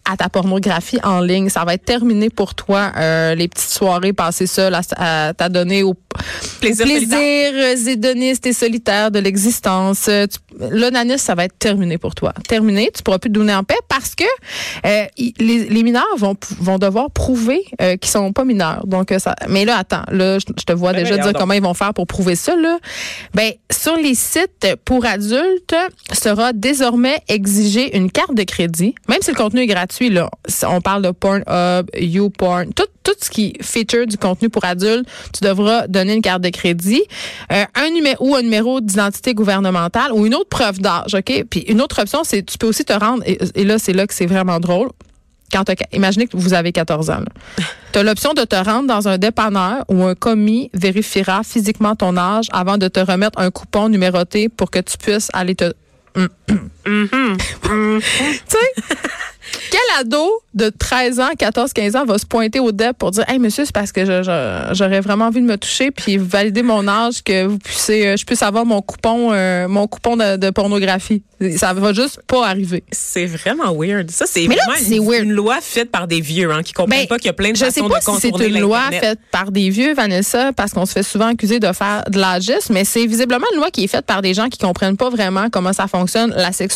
à 0.04 0.16
ta 0.16 0.28
pornographie 0.28 0.98
en 1.02 1.20
ligne. 1.20 1.48
Ça 1.48 1.64
va 1.64 1.74
être 1.74 1.84
terminé 1.84 2.30
pour 2.30 2.54
toi, 2.54 2.92
euh, 2.96 3.34
les 3.34 3.48
petites 3.48 3.70
soirées 3.70 4.12
passées 4.12 4.46
seules 4.46 4.74
à, 4.74 4.80
à 4.96 5.34
t'adonner 5.34 5.82
au 5.82 5.94
Plaisir 6.60 6.86
plaisir 6.86 7.88
hédoniste 7.88 8.46
et 8.46 8.52
solitaire 8.52 9.10
de 9.10 9.18
l'existence. 9.18 10.06
Euh, 10.08 10.26
L'onanisme, 10.70 11.18
ça 11.18 11.34
va 11.34 11.44
être 11.44 11.58
terminé 11.58 11.98
pour 11.98 12.14
toi. 12.14 12.32
Terminé, 12.48 12.90
tu 12.94 13.02
pourras 13.02 13.18
plus 13.18 13.30
te 13.30 13.34
donner 13.34 13.54
en 13.54 13.64
paix 13.64 13.78
parce 13.88 14.14
que 14.14 14.24
euh, 14.86 15.04
les, 15.16 15.64
les 15.68 15.82
mineurs 15.82 16.04
vont, 16.16 16.36
vont 16.58 16.78
devoir 16.78 17.10
prouver 17.10 17.64
euh, 17.80 17.96
qu'ils 17.96 18.10
sont 18.10 18.32
pas 18.32 18.44
mineurs. 18.44 18.86
Donc, 18.86 19.12
euh, 19.12 19.18
ça, 19.18 19.34
mais 19.48 19.64
là, 19.64 19.78
attends, 19.78 20.04
là, 20.10 20.38
je, 20.38 20.46
je 20.58 20.64
te 20.64 20.72
vois 20.72 20.92
Ben, 20.92 21.04
déjà 21.04 21.16
dire 21.16 21.32
donc. 21.32 21.36
comment 21.38 21.54
ils 21.54 21.62
vont 21.62 21.74
faire 21.74 21.94
pour 21.94 22.06
prouver 22.06 22.36
ça. 22.36 22.54
Là. 22.56 22.78
Ben, 23.34 23.52
sur 23.70 23.96
les 23.96 24.14
sites 24.14 24.66
pour 24.84 25.04
adultes, 25.06 25.74
sera 26.12 26.52
désormais 26.52 27.18
exigé 27.28 27.96
une 27.96 28.10
carte 28.10 28.34
de 28.34 28.42
crédit, 28.42 28.94
même 29.08 29.18
si 29.22 29.30
le 29.30 29.36
contenu 29.36 29.60
est 29.60 29.66
gratuit. 29.66 30.10
Là, 30.10 30.30
on 30.66 30.80
parle 30.80 31.02
de 31.02 31.10
Pornhub, 31.10 31.90
YouPorn, 31.98 32.72
tout, 32.74 32.86
tout 33.02 33.14
ce 33.20 33.30
qui 33.30 33.54
feature 33.62 34.06
du 34.06 34.16
contenu 34.16 34.48
pour 34.50 34.64
adultes, 34.64 35.08
tu 35.32 35.44
devras 35.44 35.86
donner 35.86 36.11
une 36.14 36.22
carte 36.22 36.42
de 36.42 36.50
crédit, 36.50 37.02
euh, 37.52 37.64
un 37.74 37.90
numéro 37.90 38.30
ou 38.30 38.36
un 38.36 38.42
numéro 38.42 38.80
d'identité 38.80 39.34
gouvernementale 39.34 40.12
ou 40.12 40.26
une 40.26 40.34
autre 40.34 40.48
preuve 40.48 40.78
d'âge, 40.78 41.14
ok? 41.14 41.44
Puis 41.50 41.60
une 41.68 41.80
autre 41.80 42.00
option, 42.00 42.20
c'est 42.24 42.42
tu 42.44 42.58
peux 42.58 42.66
aussi 42.66 42.84
te 42.84 42.92
rendre 42.92 43.22
et, 43.26 43.38
et 43.54 43.64
là 43.64 43.78
c'est 43.78 43.92
là 43.92 44.06
que 44.06 44.14
c'est 44.14 44.26
vraiment 44.26 44.60
drôle. 44.60 44.90
Quand 45.52 45.64
imaginez 45.92 46.26
que 46.26 46.36
vous 46.36 46.54
avez 46.54 46.72
14 46.72 47.10
ans. 47.10 47.20
Tu 47.92 47.98
as 47.98 48.02
l'option 48.04 48.32
de 48.32 48.42
te 48.42 48.56
rendre 48.56 48.88
dans 48.88 49.06
un 49.06 49.18
dépanneur 49.18 49.84
où 49.88 50.02
un 50.04 50.14
commis 50.14 50.70
vérifiera 50.72 51.42
physiquement 51.42 51.94
ton 51.94 52.16
âge 52.16 52.46
avant 52.50 52.78
de 52.78 52.88
te 52.88 53.00
remettre 53.00 53.38
un 53.38 53.50
coupon 53.50 53.90
numéroté 53.90 54.48
pour 54.48 54.70
que 54.70 54.78
tu 54.78 54.96
puisses 54.96 55.28
aller 55.34 55.54
te... 55.54 55.74
Tu 56.84 58.56
sais, 58.58 58.84
Quel 59.70 59.80
ado 60.00 60.42
de 60.54 60.68
13 60.68 61.20
ans, 61.20 61.30
14, 61.38 61.72
15 61.72 61.96
ans 61.96 62.04
va 62.04 62.18
se 62.18 62.26
pointer 62.26 62.60
au 62.60 62.72
DEP 62.72 62.96
pour 62.98 63.10
dire 63.10 63.24
Hey, 63.28 63.38
monsieur, 63.38 63.64
c'est 63.64 63.74
parce 63.74 63.92
que 63.92 64.04
j'aurais 64.04 65.00
vraiment 65.00 65.26
envie 65.26 65.40
de 65.40 65.46
me 65.46 65.56
toucher 65.56 65.90
puis 65.90 66.18
valider 66.18 66.62
mon 66.62 66.86
âge 66.88 67.22
que 67.24 67.46
vous 67.46 67.58
puissiez, 67.58 68.08
euh, 68.08 68.16
je 68.16 68.24
puisse 68.24 68.42
avoir 68.42 68.66
mon 68.66 68.82
coupon, 68.82 69.32
euh, 69.32 69.68
mon 69.68 69.86
coupon 69.86 70.16
de, 70.16 70.36
de 70.36 70.50
pornographie. 70.50 71.22
Ça 71.56 71.72
va 71.72 71.92
juste 71.92 72.20
pas 72.26 72.46
arriver. 72.46 72.84
C'est 72.92 73.26
vraiment 73.26 73.74
weird. 73.74 74.10
Ça, 74.10 74.26
c'est 74.28 74.46
là, 74.46 74.54
vraiment 74.54 74.78
c'est 74.78 74.96
une, 74.96 75.08
weird. 75.08 75.24
une 75.24 75.32
loi 75.32 75.58
faite 75.60 75.90
par 75.90 76.06
des 76.06 76.20
vieux 76.20 76.50
hein, 76.52 76.62
qui 76.62 76.72
comprennent 76.72 77.00
Ben, 77.00 77.08
pas 77.08 77.16
qu'il 77.16 77.26
y 77.26 77.30
a 77.30 77.32
plein 77.32 77.50
de 77.50 77.56
je 77.56 77.64
sais 77.64 77.80
façons 77.80 77.88
pas 77.88 77.98
de 77.98 78.04
si 78.04 78.20
c'est 78.20 78.30
contourner 78.30 78.58
une 78.58 78.60
loi 78.60 78.90
faite 78.90 79.18
par 79.32 79.50
des 79.50 79.70
vieux, 79.70 79.94
Vanessa, 79.94 80.52
parce 80.52 80.72
qu'on 80.72 80.86
se 80.86 80.92
fait 80.92 81.02
souvent 81.02 81.28
accuser 81.28 81.58
de 81.58 81.72
faire 81.72 82.04
de 82.08 82.18
l'agisme, 82.18 82.74
mais 82.74 82.84
c'est 82.84 83.06
visiblement 83.06 83.46
une 83.52 83.58
loi 83.58 83.70
qui 83.70 83.84
est 83.84 83.88
faite 83.88 84.06
par 84.06 84.22
des 84.22 84.34
gens 84.34 84.48
qui 84.48 84.58
comprennent 84.58 84.96
pas 84.96 85.10
vraiment 85.10 85.48
comment 85.50 85.72
ça 85.72 85.88
fonctionne, 85.88 86.32
la 86.36 86.52
sexualité. 86.52 86.71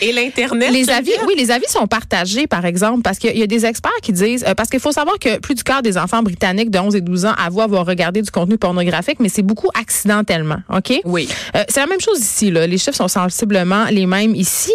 Et 0.00 0.12
l'Internet. 0.12 0.72
Les 0.72 0.90
avis, 0.90 1.12
oui, 1.26 1.34
les 1.36 1.50
avis 1.50 1.68
sont 1.68 1.86
partagés, 1.86 2.46
par 2.46 2.64
exemple, 2.64 3.02
parce 3.02 3.18
qu'il 3.18 3.36
y 3.36 3.42
a 3.42 3.46
des 3.46 3.66
experts 3.66 3.92
qui 4.02 4.12
disent, 4.12 4.44
euh, 4.46 4.54
parce 4.54 4.68
qu'il 4.68 4.80
faut 4.80 4.92
savoir 4.92 5.18
que 5.18 5.38
plus 5.38 5.54
du 5.54 5.62
quart 5.62 5.82
des 5.82 5.98
enfants 5.98 6.22
britanniques 6.22 6.70
de 6.70 6.78
11 6.78 6.96
et 6.96 7.00
12 7.00 7.26
ans 7.26 7.34
avouent 7.36 7.62
avoir 7.62 7.86
regardé 7.86 8.22
du 8.22 8.30
contenu 8.30 8.58
pornographique, 8.58 9.20
mais 9.20 9.28
c'est 9.28 9.42
beaucoup 9.42 9.70
accidentellement, 9.78 10.58
OK? 10.72 11.00
Oui. 11.04 11.28
Euh, 11.54 11.64
c'est 11.68 11.80
la 11.80 11.86
même 11.86 12.00
chose 12.00 12.20
ici, 12.20 12.50
là. 12.50 12.66
Les 12.66 12.78
chiffres 12.78 12.96
sont 12.96 13.08
sensiblement 13.08 13.84
les 13.90 14.06
mêmes 14.06 14.34
ici. 14.34 14.72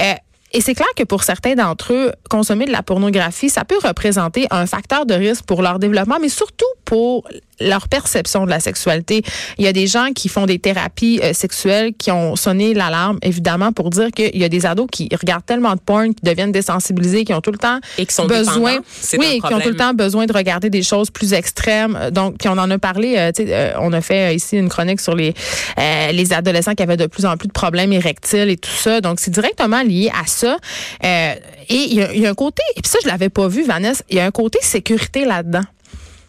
Euh, 0.00 0.14
et 0.54 0.60
c'est 0.60 0.74
clair 0.74 0.86
que 0.96 1.02
pour 1.02 1.24
certains 1.24 1.56
d'entre 1.56 1.92
eux, 1.92 2.12
consommer 2.30 2.64
de 2.64 2.70
la 2.70 2.84
pornographie, 2.84 3.50
ça 3.50 3.64
peut 3.64 3.78
représenter 3.82 4.46
un 4.52 4.66
facteur 4.66 5.04
de 5.04 5.12
risque 5.12 5.44
pour 5.44 5.62
leur 5.62 5.80
développement, 5.80 6.18
mais 6.20 6.28
surtout 6.28 6.64
pour 6.84 7.26
leur 7.60 7.88
perception 7.88 8.44
de 8.44 8.50
la 8.50 8.60
sexualité. 8.60 9.22
Il 9.58 9.64
y 9.64 9.68
a 9.68 9.72
des 9.72 9.86
gens 9.86 10.08
qui 10.14 10.28
font 10.28 10.46
des 10.46 10.58
thérapies 10.58 11.20
euh, 11.22 11.32
sexuelles 11.32 11.92
qui 11.96 12.10
ont 12.10 12.36
sonné 12.36 12.74
l'alarme, 12.74 13.18
évidemment, 13.22 13.72
pour 13.72 13.90
dire 13.90 14.10
qu'il 14.10 14.36
y 14.36 14.44
a 14.44 14.48
des 14.48 14.66
ados 14.66 14.86
qui 14.90 15.08
regardent 15.18 15.46
tellement 15.46 15.74
de 15.74 15.80
porn, 15.80 16.14
qui 16.14 16.22
deviennent 16.24 16.52
désensibilisés, 16.52 17.24
qui 17.24 17.32
ont 17.34 17.40
tout 17.40 17.52
le 17.52 17.58
temps 17.58 17.78
Et 17.98 18.06
qui 18.06 18.14
sont 18.14 18.26
besoin, 18.38 18.72
oui, 19.18 19.40
qui 19.48 19.54
ont 19.54 19.60
tout 19.60 19.68
le 19.68 19.76
temps 19.76 19.94
besoin 19.94 20.26
de 20.26 20.32
regarder 20.32 20.70
des 20.70 20.82
choses 20.82 21.10
plus 21.10 21.32
extrêmes. 21.32 21.96
Euh, 22.00 22.10
Donc, 22.10 22.38
puis 22.38 22.48
on 22.48 22.58
en 22.58 22.70
a 22.70 22.78
parlé, 22.78 23.14
euh, 23.16 23.32
euh, 23.40 23.72
on 23.80 23.92
a 23.92 24.00
fait 24.00 24.30
euh, 24.30 24.32
ici 24.32 24.56
une 24.56 24.68
chronique 24.68 25.00
sur 25.00 25.14
les 25.14 25.34
euh, 25.78 26.12
les 26.12 26.32
adolescents 26.32 26.74
qui 26.74 26.82
avaient 26.82 26.96
de 26.96 27.06
plus 27.06 27.24
en 27.26 27.36
plus 27.36 27.48
de 27.48 27.52
problèmes 27.52 27.92
érectiles 27.92 28.48
et 28.50 28.56
tout 28.56 28.70
ça. 28.70 29.00
Donc, 29.00 29.20
c'est 29.20 29.30
directement 29.30 29.82
lié 29.82 30.10
à 30.12 30.26
ça. 30.26 30.56
Euh, 31.04 31.32
et 31.68 31.74
il 31.74 31.94
y, 31.94 32.02
a- 32.02 32.12
il 32.12 32.20
y 32.20 32.26
a 32.26 32.30
un 32.30 32.34
côté, 32.34 32.62
et 32.76 32.80
puis 32.82 32.90
ça, 32.90 32.98
je 33.02 33.08
l'avais 33.08 33.28
pas 33.30 33.48
vu, 33.48 33.62
Vanessa, 33.64 34.02
il 34.10 34.16
y 34.16 34.20
a 34.20 34.24
un 34.26 34.30
côté 34.30 34.58
sécurité 34.62 35.24
là-dedans. 35.24 35.62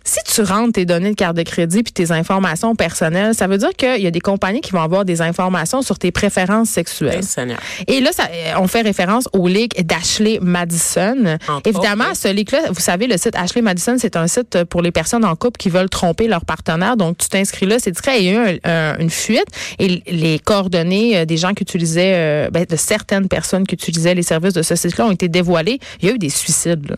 Si 0.08 0.20
tu 0.34 0.42
rentres 0.44 0.74
tes 0.74 0.86
données 0.86 1.10
de 1.10 1.16
carte 1.16 1.36
de 1.36 1.42
crédit 1.42 1.82
puis 1.82 1.92
tes 1.92 2.12
informations 2.12 2.76
personnelles, 2.76 3.34
ça 3.34 3.48
veut 3.48 3.58
dire 3.58 3.72
qu'il 3.76 4.02
y 4.02 4.06
a 4.06 4.12
des 4.12 4.20
compagnies 4.20 4.62
qui 4.62 4.72
vont 4.72 4.82
avoir 4.82 5.04
des 5.04 5.22
informations 5.22 5.82
sur 5.82 5.98
tes 5.98 6.12
préférences 6.12 6.70
sexuelles. 6.70 7.16
Et 7.88 8.02
là, 8.02 8.12
ça, 8.12 8.26
euh, 8.32 8.54
on 8.60 8.68
fait 8.68 8.82
référence 8.82 9.28
au 9.34 9.48
leak 9.48 9.84
d'Ashley 9.86 10.38
Madison. 10.44 11.38
Entre 11.48 11.68
Évidemment, 11.70 12.06
autres, 12.06 12.18
ce 12.18 12.28
leak-là, 12.28 12.60
vous 12.72 12.80
savez, 12.80 13.08
le 13.08 13.18
site 13.18 13.36
Ashley 13.36 13.64
Madison, 13.64 13.96
c'est 14.00 14.16
un 14.16 14.28
site 14.28 14.64
pour 14.66 14.84
les 14.84 14.92
personnes 14.92 15.26
en 15.26 15.36
couple 15.36 15.58
qui 15.58 15.70
veulent 15.70 15.90
tromper 15.90 16.28
leur 16.28 16.46
partenaire. 16.46 16.98
Donc, 16.98 17.18
tu 17.18 17.28
t'inscris 17.28 17.66
là, 17.66 17.78
c'est 17.80 17.92
discret. 17.92 18.20
Il 18.22 18.26
y 18.26 18.30
a 18.30 18.32
eu 18.54 18.60
un- 18.64 18.70
un- 18.72 18.98
une 19.00 19.10
fuite 19.10 19.48
et 19.80 20.04
les 20.08 20.38
coordonnées 20.38 21.18
euh, 21.18 21.26
des 21.26 21.38
gens 21.38 21.54
qui 21.54 21.64
utilisaient, 21.64 22.14
euh, 22.16 22.50
ben, 22.52 22.66
de 22.70 22.76
certaines 22.76 23.28
personnes 23.28 23.66
qui 23.66 23.74
utilisaient 23.74 24.14
les 24.14 24.22
services 24.24 24.54
de 24.54 24.62
ce 24.62 24.76
site-là 24.76 25.08
ont 25.08 25.12
été 25.12 25.30
dévoilées. 25.30 25.80
Il 26.02 26.08
y 26.10 26.12
a 26.12 26.14
eu 26.14 26.20
des 26.20 26.30
suicides, 26.30 26.88
là. 26.92 26.96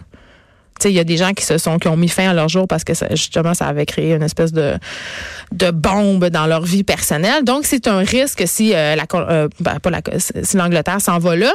Il 0.86 0.92
y 0.92 1.00
a 1.00 1.04
des 1.04 1.18
gens 1.18 1.34
qui 1.34 1.46
se 1.46 1.58
sont 1.58 1.80
qui 1.80 1.88
ont 1.88 1.98
mis 1.98 2.10
fin 2.10 2.30
à 2.30 2.34
leur 2.34 2.50
jour 2.50 2.68
parce 2.68 2.84
que 2.84 2.94
justement 3.12 3.54
ça 3.54 3.68
avait 3.68 3.86
créé 3.86 4.14
une 4.14 4.24
espèce 4.24 4.52
de 4.52 4.76
de 5.52 5.72
bombe 5.72 6.26
dans 6.26 6.46
leur 6.48 6.64
vie 6.64 6.84
personnelle. 6.84 7.44
Donc 7.44 7.66
c'est 7.66 7.88
un 7.88 8.00
risque 8.00 8.44
si 8.48 8.74
euh, 8.74 8.96
la 8.96 9.06
euh, 9.16 9.48
ben, 9.60 9.80
pas 9.80 9.90
la 9.90 10.02
si 10.20 10.58
l'Angleterre 10.58 11.02
s'en 11.02 11.20
va 11.20 11.36
là 11.36 11.54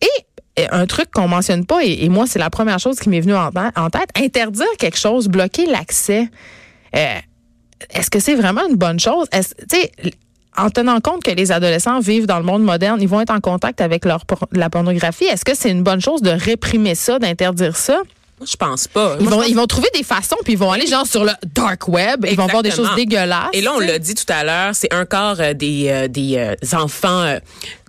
et 0.00 0.66
un 0.70 0.86
truc 0.86 1.10
qu'on 1.12 1.28
mentionne 1.28 1.66
pas 1.66 1.84
et, 1.84 2.08
moi 2.08 2.26
c'est 2.26 2.38
la 2.38 2.50
première 2.50 2.78
chose 2.78 2.98
qui 3.00 3.08
m'est 3.08 3.20
venue 3.20 3.34
en, 3.34 3.50
tête- 3.90 4.10
interdire 4.16 4.66
quelque 4.78 4.98
chose 4.98 5.28
bloquer 5.28 5.66
l'accès 5.66 6.28
euh, 6.94 7.18
est-ce 7.92 8.10
que 8.10 8.20
c'est 8.20 8.34
vraiment 8.34 8.62
une 8.68 8.76
bonne 8.76 9.00
chose? 9.00 9.26
En 10.56 10.70
tenant 10.70 11.00
compte 11.00 11.24
que 11.24 11.32
les 11.32 11.50
adolescents 11.50 11.98
vivent 11.98 12.26
dans 12.26 12.38
le 12.38 12.44
monde 12.44 12.62
moderne, 12.62 13.02
ils 13.02 13.08
vont 13.08 13.20
être 13.20 13.32
en 13.32 13.40
contact 13.40 13.80
avec 13.80 14.04
leur 14.04 14.24
la 14.52 14.70
pornographie. 14.70 15.24
Est-ce 15.24 15.44
que 15.44 15.54
c'est 15.56 15.70
une 15.70 15.82
bonne 15.82 16.00
chose 16.00 16.22
de 16.22 16.30
réprimer 16.30 16.94
ça, 16.94 17.18
d'interdire 17.18 17.76
ça? 17.76 18.00
Je 18.44 18.56
pense 18.56 18.88
pas. 18.88 19.16
Ils 19.20 19.22
Moi, 19.24 19.30
vont, 19.32 19.38
pense- 19.40 19.48
ils 19.48 19.54
vont 19.56 19.66
trouver 19.66 19.88
des 19.94 20.02
façons, 20.02 20.36
puis 20.44 20.54
ils 20.54 20.58
vont 20.58 20.70
aller 20.72 20.86
genre 20.86 21.06
sur 21.06 21.24
le 21.24 21.32
dark 21.54 21.88
web, 21.88 22.26
ils 22.28 22.36
vont 22.36 22.46
voir 22.46 22.62
des 22.62 22.70
choses 22.70 22.90
dégueulasses. 22.96 23.48
Et 23.52 23.60
là, 23.60 23.72
on 23.76 23.80
l'a 23.80 23.98
dit 23.98 24.14
tout 24.14 24.24
à 24.30 24.44
l'heure, 24.44 24.74
c'est 24.74 24.92
un 24.92 25.04
quart 25.06 25.36
euh, 25.40 25.54
des, 25.54 25.86
euh, 25.88 26.08
des 26.08 26.36
euh, 26.36 26.54
enfants 26.76 27.22
euh, 27.22 27.38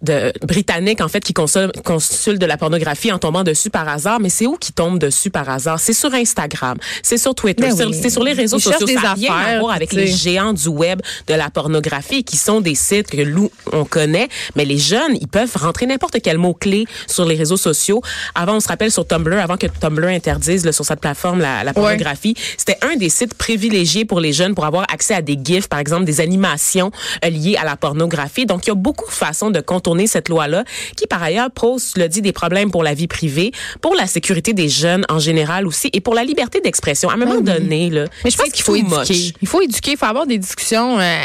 de 0.04 0.32
britanniques 0.46 1.02
en 1.02 1.08
fait 1.08 1.22
qui 1.22 1.34
consultent, 1.34 1.82
consultent 1.82 2.40
de 2.40 2.46
la 2.46 2.58
pornographie 2.58 3.12
en 3.12 3.18
tombant 3.18 3.44
dessus 3.44 3.70
par 3.72 3.88
hasard. 3.90 4.20
Mais 4.20 4.30
c'est 4.30 4.46
où 4.46 4.56
qu'ils 4.56 4.76
tombent 4.76 5.00
dessus 5.00 5.30
par 5.32 5.50
hasard? 5.50 5.80
C'est 5.80 5.94
sur 5.94 6.14
Instagram, 6.14 6.78
c'est 7.02 7.18
sur 7.18 7.34
Twitter, 7.34 7.70
oui. 7.72 8.00
c'est 8.00 8.10
sur 8.12 8.24
les 8.24 8.34
réseaux 8.34 8.58
Ils 8.58 8.62
cherchent 8.62 8.74
sociaux. 8.80 8.88
des 8.88 8.96
Ça 8.96 9.02
n'a 9.02 9.14
rien 9.16 9.34
à 9.34 9.40
affaires, 9.42 9.60
voir 9.62 9.74
avec 9.76 9.94
les 9.94 10.08
géants 10.08 10.54
du 10.54 10.68
web 10.68 11.02
de 11.28 11.34
la 11.34 11.50
pornographie 11.50 12.24
qui 12.24 12.38
sont 12.38 12.62
des 12.62 12.76
sites 12.76 13.10
que 13.10 13.22
nous 13.24 13.50
on 13.74 13.84
connaît. 13.84 14.30
Mais 14.56 14.64
les 14.64 14.78
jeunes, 14.78 15.18
ils 15.20 15.28
peuvent 15.28 15.52
rentrer 15.56 15.86
n'importe 15.88 16.18
quel 16.22 16.38
mot 16.38 16.54
clé 16.54 16.86
sur 17.08 17.26
les 17.26 17.36
réseaux 17.36 17.58
sociaux. 17.58 18.02
Avant, 18.36 18.56
on 18.56 18.60
se 18.60 18.68
rappelle 18.68 18.92
sur 18.92 19.08
Tumblr, 19.08 19.38
avant 19.40 19.58
que 19.58 19.68
Tumblr 19.68 20.08
interdise 20.36 20.66
là, 20.66 20.72
sur 20.72 20.86
cette 20.86 21.00
plateforme 21.00 21.40
la, 21.40 21.64
la 21.64 21.74
pornographie, 21.74 22.36
c'était 22.58 22.78
un 22.82 22.96
des 22.96 23.10
sites 23.10 23.34
privilégiés 23.34 24.06
pour 24.06 24.20
les 24.20 24.34
jeunes 24.34 24.56
pour 24.56 24.66
avoir 24.66 24.86
accès 24.92 25.14
à 25.14 25.22
des 25.22 25.38
gifs, 25.42 25.68
par 25.68 25.80
exemple 25.80 26.06
des 26.06 26.22
animations 26.22 26.92
euh, 27.24 27.30
liées 27.30 27.56
à 27.58 27.64
la 27.66 27.76
pornographie. 27.78 28.46
Donc, 28.46 28.66
il 28.66 28.70
y 28.70 28.72
a 28.72 28.76
beaucoup 28.76 29.06
de 29.06 29.16
façons 29.16 29.50
de 29.50 29.62
contourner 29.62 30.08
cette 30.08 30.30
loi-là, 30.30 30.64
qui 30.98 31.08
par 31.08 31.24
ailleurs 31.24 31.52
pose, 31.52 31.94
le 31.96 32.08
dit, 32.08 32.22
des 32.22 32.34
problèmes 32.34 32.72
pour 32.72 32.84
la 32.84 32.94
vie 32.94 33.08
privée, 33.08 33.52
pour 33.82 33.96
la 33.96 34.08
sécurité 34.08 34.54
des 34.54 34.70
jeunes 34.70 35.06
en 35.10 35.20
général 35.20 35.68
aussi, 35.68 35.90
et 35.94 36.02
pour 36.02 36.14
la 36.14 36.24
liberté 36.24 36.60
d'expression. 36.62 37.10
À 37.10 37.14
un 37.14 37.18
moment 37.18 37.42
donné, 37.42 37.90
là, 37.90 38.06
Mais 38.24 38.30
je 38.32 38.38
pense 38.38 38.50
qu'il 38.50 38.64
faut 38.64 38.76
éduquer. 38.76 38.96
much. 38.98 39.34
Il 39.42 39.48
faut 39.48 39.62
éduquer, 39.62 39.92
il 39.92 39.98
faut 39.98 40.06
avoir 40.06 40.26
des 40.28 40.38
discussions. 40.38 41.00
euh, 41.00 41.18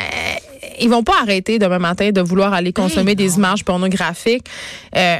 ils 0.79 0.89
vont 0.89 1.03
pas 1.03 1.15
arrêter 1.23 1.59
demain 1.59 1.79
matin 1.79 2.11
de 2.11 2.21
vouloir 2.21 2.53
aller 2.55 2.73
consommer 2.73 3.15
des 3.15 3.37
images 3.37 3.65
pornographiques. 3.65 4.47
Euh, 4.97 5.19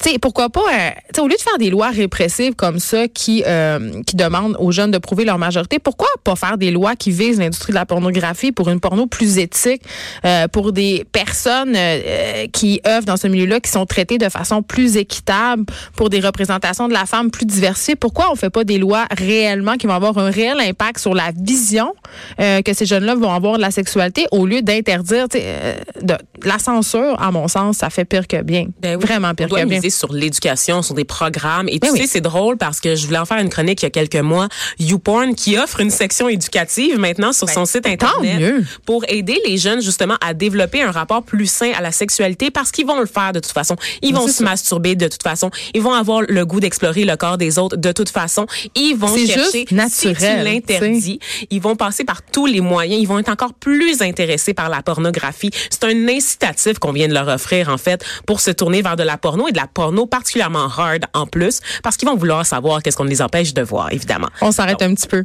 sais, 0.00 0.18
pourquoi 0.18 0.48
pas, 0.48 0.60
euh, 0.60 0.90
tu 1.08 1.16
sais, 1.16 1.20
au 1.20 1.28
lieu 1.28 1.36
de 1.36 1.40
faire 1.40 1.58
des 1.58 1.70
lois 1.70 1.90
répressives 1.90 2.54
comme 2.54 2.78
ça 2.78 3.08
qui 3.08 3.42
euh, 3.46 4.02
qui 4.06 4.16
demandent 4.16 4.56
aux 4.58 4.72
jeunes 4.72 4.90
de 4.90 4.98
prouver 4.98 5.24
leur 5.24 5.38
majorité, 5.38 5.78
pourquoi 5.78 6.08
pas 6.24 6.36
faire 6.36 6.58
des 6.58 6.70
lois 6.70 6.96
qui 6.96 7.10
visent 7.10 7.38
l'industrie 7.38 7.72
de 7.72 7.78
la 7.78 7.86
pornographie 7.86 8.52
pour 8.52 8.68
une 8.68 8.80
porno 8.80 9.06
plus 9.06 9.38
éthique, 9.38 9.82
euh, 10.24 10.48
pour 10.48 10.72
des 10.72 11.04
personnes 11.12 11.74
euh, 11.76 12.46
qui 12.52 12.80
œuvrent 12.86 13.06
dans 13.06 13.16
ce 13.16 13.26
milieu-là, 13.26 13.60
qui 13.60 13.70
sont 13.70 13.86
traitées 13.86 14.18
de 14.18 14.28
façon 14.28 14.62
plus 14.62 14.96
équitable, 14.96 15.64
pour 15.96 16.10
des 16.10 16.20
représentations 16.20 16.88
de 16.88 16.92
la 16.92 17.06
femme 17.06 17.30
plus 17.30 17.46
diversifiées? 17.46 17.96
Pourquoi 17.96 18.30
on 18.30 18.36
fait 18.36 18.50
pas 18.50 18.64
des 18.64 18.78
lois 18.78 19.06
réellement 19.10 19.76
qui 19.76 19.86
vont 19.86 19.94
avoir 19.94 20.18
un 20.18 20.30
réel 20.30 20.58
impact 20.60 20.98
sur 20.98 21.14
la 21.14 21.30
vision 21.36 21.94
euh, 22.40 22.62
que 22.62 22.72
ces 22.72 22.86
jeunes-là 22.86 23.14
vont 23.14 23.32
avoir 23.32 23.56
de 23.56 23.62
la 23.62 23.70
sexualité 23.70 24.26
au 24.30 24.46
lieu 24.46 24.62
d'interdire, 24.62 25.28
tu 25.28 25.38
sais, 25.38 25.44
euh, 25.46 25.74
de, 26.02 26.14
la 26.44 26.58
censure, 26.58 27.20
à 27.20 27.30
mon 27.30 27.48
sens, 27.48 27.78
ça 27.78 27.90
fait 27.90 28.04
pire 28.04 28.26
que 28.26 28.42
bien. 28.42 28.66
Ben 28.80 28.96
oui. 28.96 29.04
Vraiment 29.04 29.34
pire 29.34 29.48
que 29.48 29.64
bien. 29.64 29.71
Sur 29.90 30.12
l'éducation, 30.12 30.82
sur 30.82 30.94
des 30.94 31.04
programmes. 31.04 31.68
Et 31.68 31.72
tu 31.72 31.80
Ben 31.80 31.92
sais, 31.94 32.02
oui. 32.02 32.08
c'est 32.08 32.20
drôle 32.20 32.56
parce 32.56 32.80
que 32.80 32.94
je 32.94 33.06
voulais 33.06 33.18
en 33.18 33.24
faire 33.24 33.38
une 33.38 33.48
chronique 33.48 33.82
il 33.82 33.86
y 33.86 33.86
a 33.86 33.90
quelques 33.90 34.16
mois. 34.16 34.48
YouPorn 34.78 35.34
qui 35.34 35.56
offre 35.58 35.80
une 35.80 35.90
section 35.90 36.28
éducative 36.28 36.98
maintenant 36.98 37.32
sur 37.32 37.48
son 37.48 37.64
site 37.64 37.86
internet 37.86 38.54
pour 38.86 39.04
aider 39.08 39.40
les 39.46 39.58
jeunes 39.58 39.80
justement 39.82 40.16
à 40.20 40.34
développer 40.34 40.82
un 40.82 40.90
rapport 40.90 41.22
plus 41.22 41.46
sain 41.46 41.72
à 41.76 41.80
la 41.80 41.92
sexualité 41.92 42.50
parce 42.50 42.70
qu'ils 42.70 42.86
vont 42.86 43.00
le 43.00 43.06
faire 43.06 43.32
de 43.32 43.40
toute 43.40 43.52
façon. 43.52 43.76
Ils 44.02 44.14
vont 44.14 44.26
C'est 44.26 44.32
se 44.32 44.38
ça. 44.38 44.44
masturber 44.44 44.94
de 44.94 45.08
toute 45.08 45.22
façon. 45.22 45.50
Ils 45.74 45.82
vont 45.82 45.92
avoir 45.92 46.22
le 46.22 46.44
goût 46.46 46.60
d'explorer 46.60 47.04
le 47.04 47.16
corps 47.16 47.38
des 47.38 47.58
autres 47.58 47.76
de 47.76 47.92
toute 47.92 48.08
façon. 48.10 48.46
Ils 48.74 48.94
vont 48.94 49.14
chercher 49.16 49.60
juste 49.60 49.70
naturel, 49.72 50.16
si 50.16 50.36
tu 50.36 50.44
l'interdis, 50.44 51.18
ils 51.50 51.60
vont 51.60 51.76
passer 51.76 52.04
par 52.04 52.22
tous 52.22 52.46
les 52.46 52.60
moyens. 52.60 53.00
Ils 53.00 53.06
vont 53.06 53.18
être 53.18 53.28
encore 53.28 53.54
plus 53.54 54.02
intéressés 54.02 54.54
par 54.54 54.68
la 54.68 54.82
pornographie. 54.82 55.50
C'est 55.70 55.84
un 55.84 56.08
incitatif 56.08 56.78
qu'on 56.78 56.92
vient 56.92 57.08
de 57.08 57.14
leur 57.14 57.28
offrir, 57.28 57.68
en 57.68 57.78
fait, 57.78 58.04
pour 58.26 58.40
se 58.40 58.50
tourner 58.50 58.82
vers 58.82 58.96
de 58.96 59.02
la 59.02 59.16
porno 59.16 59.48
et 59.48 59.52
de 59.52 59.56
la 59.62 59.68
porno 59.68 60.06
particulièrement 60.06 60.68
hard 60.76 61.06
en 61.14 61.26
plus, 61.26 61.60
parce 61.82 61.96
qu'ils 61.96 62.08
vont 62.08 62.16
vouloir 62.16 62.44
savoir 62.44 62.82
qu'est-ce 62.82 62.96
qu'on 62.96 63.04
les 63.04 63.22
empêche 63.22 63.54
de 63.54 63.62
voir, 63.62 63.92
évidemment. 63.92 64.28
On 64.40 64.50
s'arrête 64.50 64.82
un 64.82 64.94
petit 64.94 65.06
peu. 65.06 65.24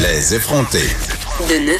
Les 0.00 0.34
effrontés. 0.34 0.90
De 1.48 1.66
9 1.66 1.74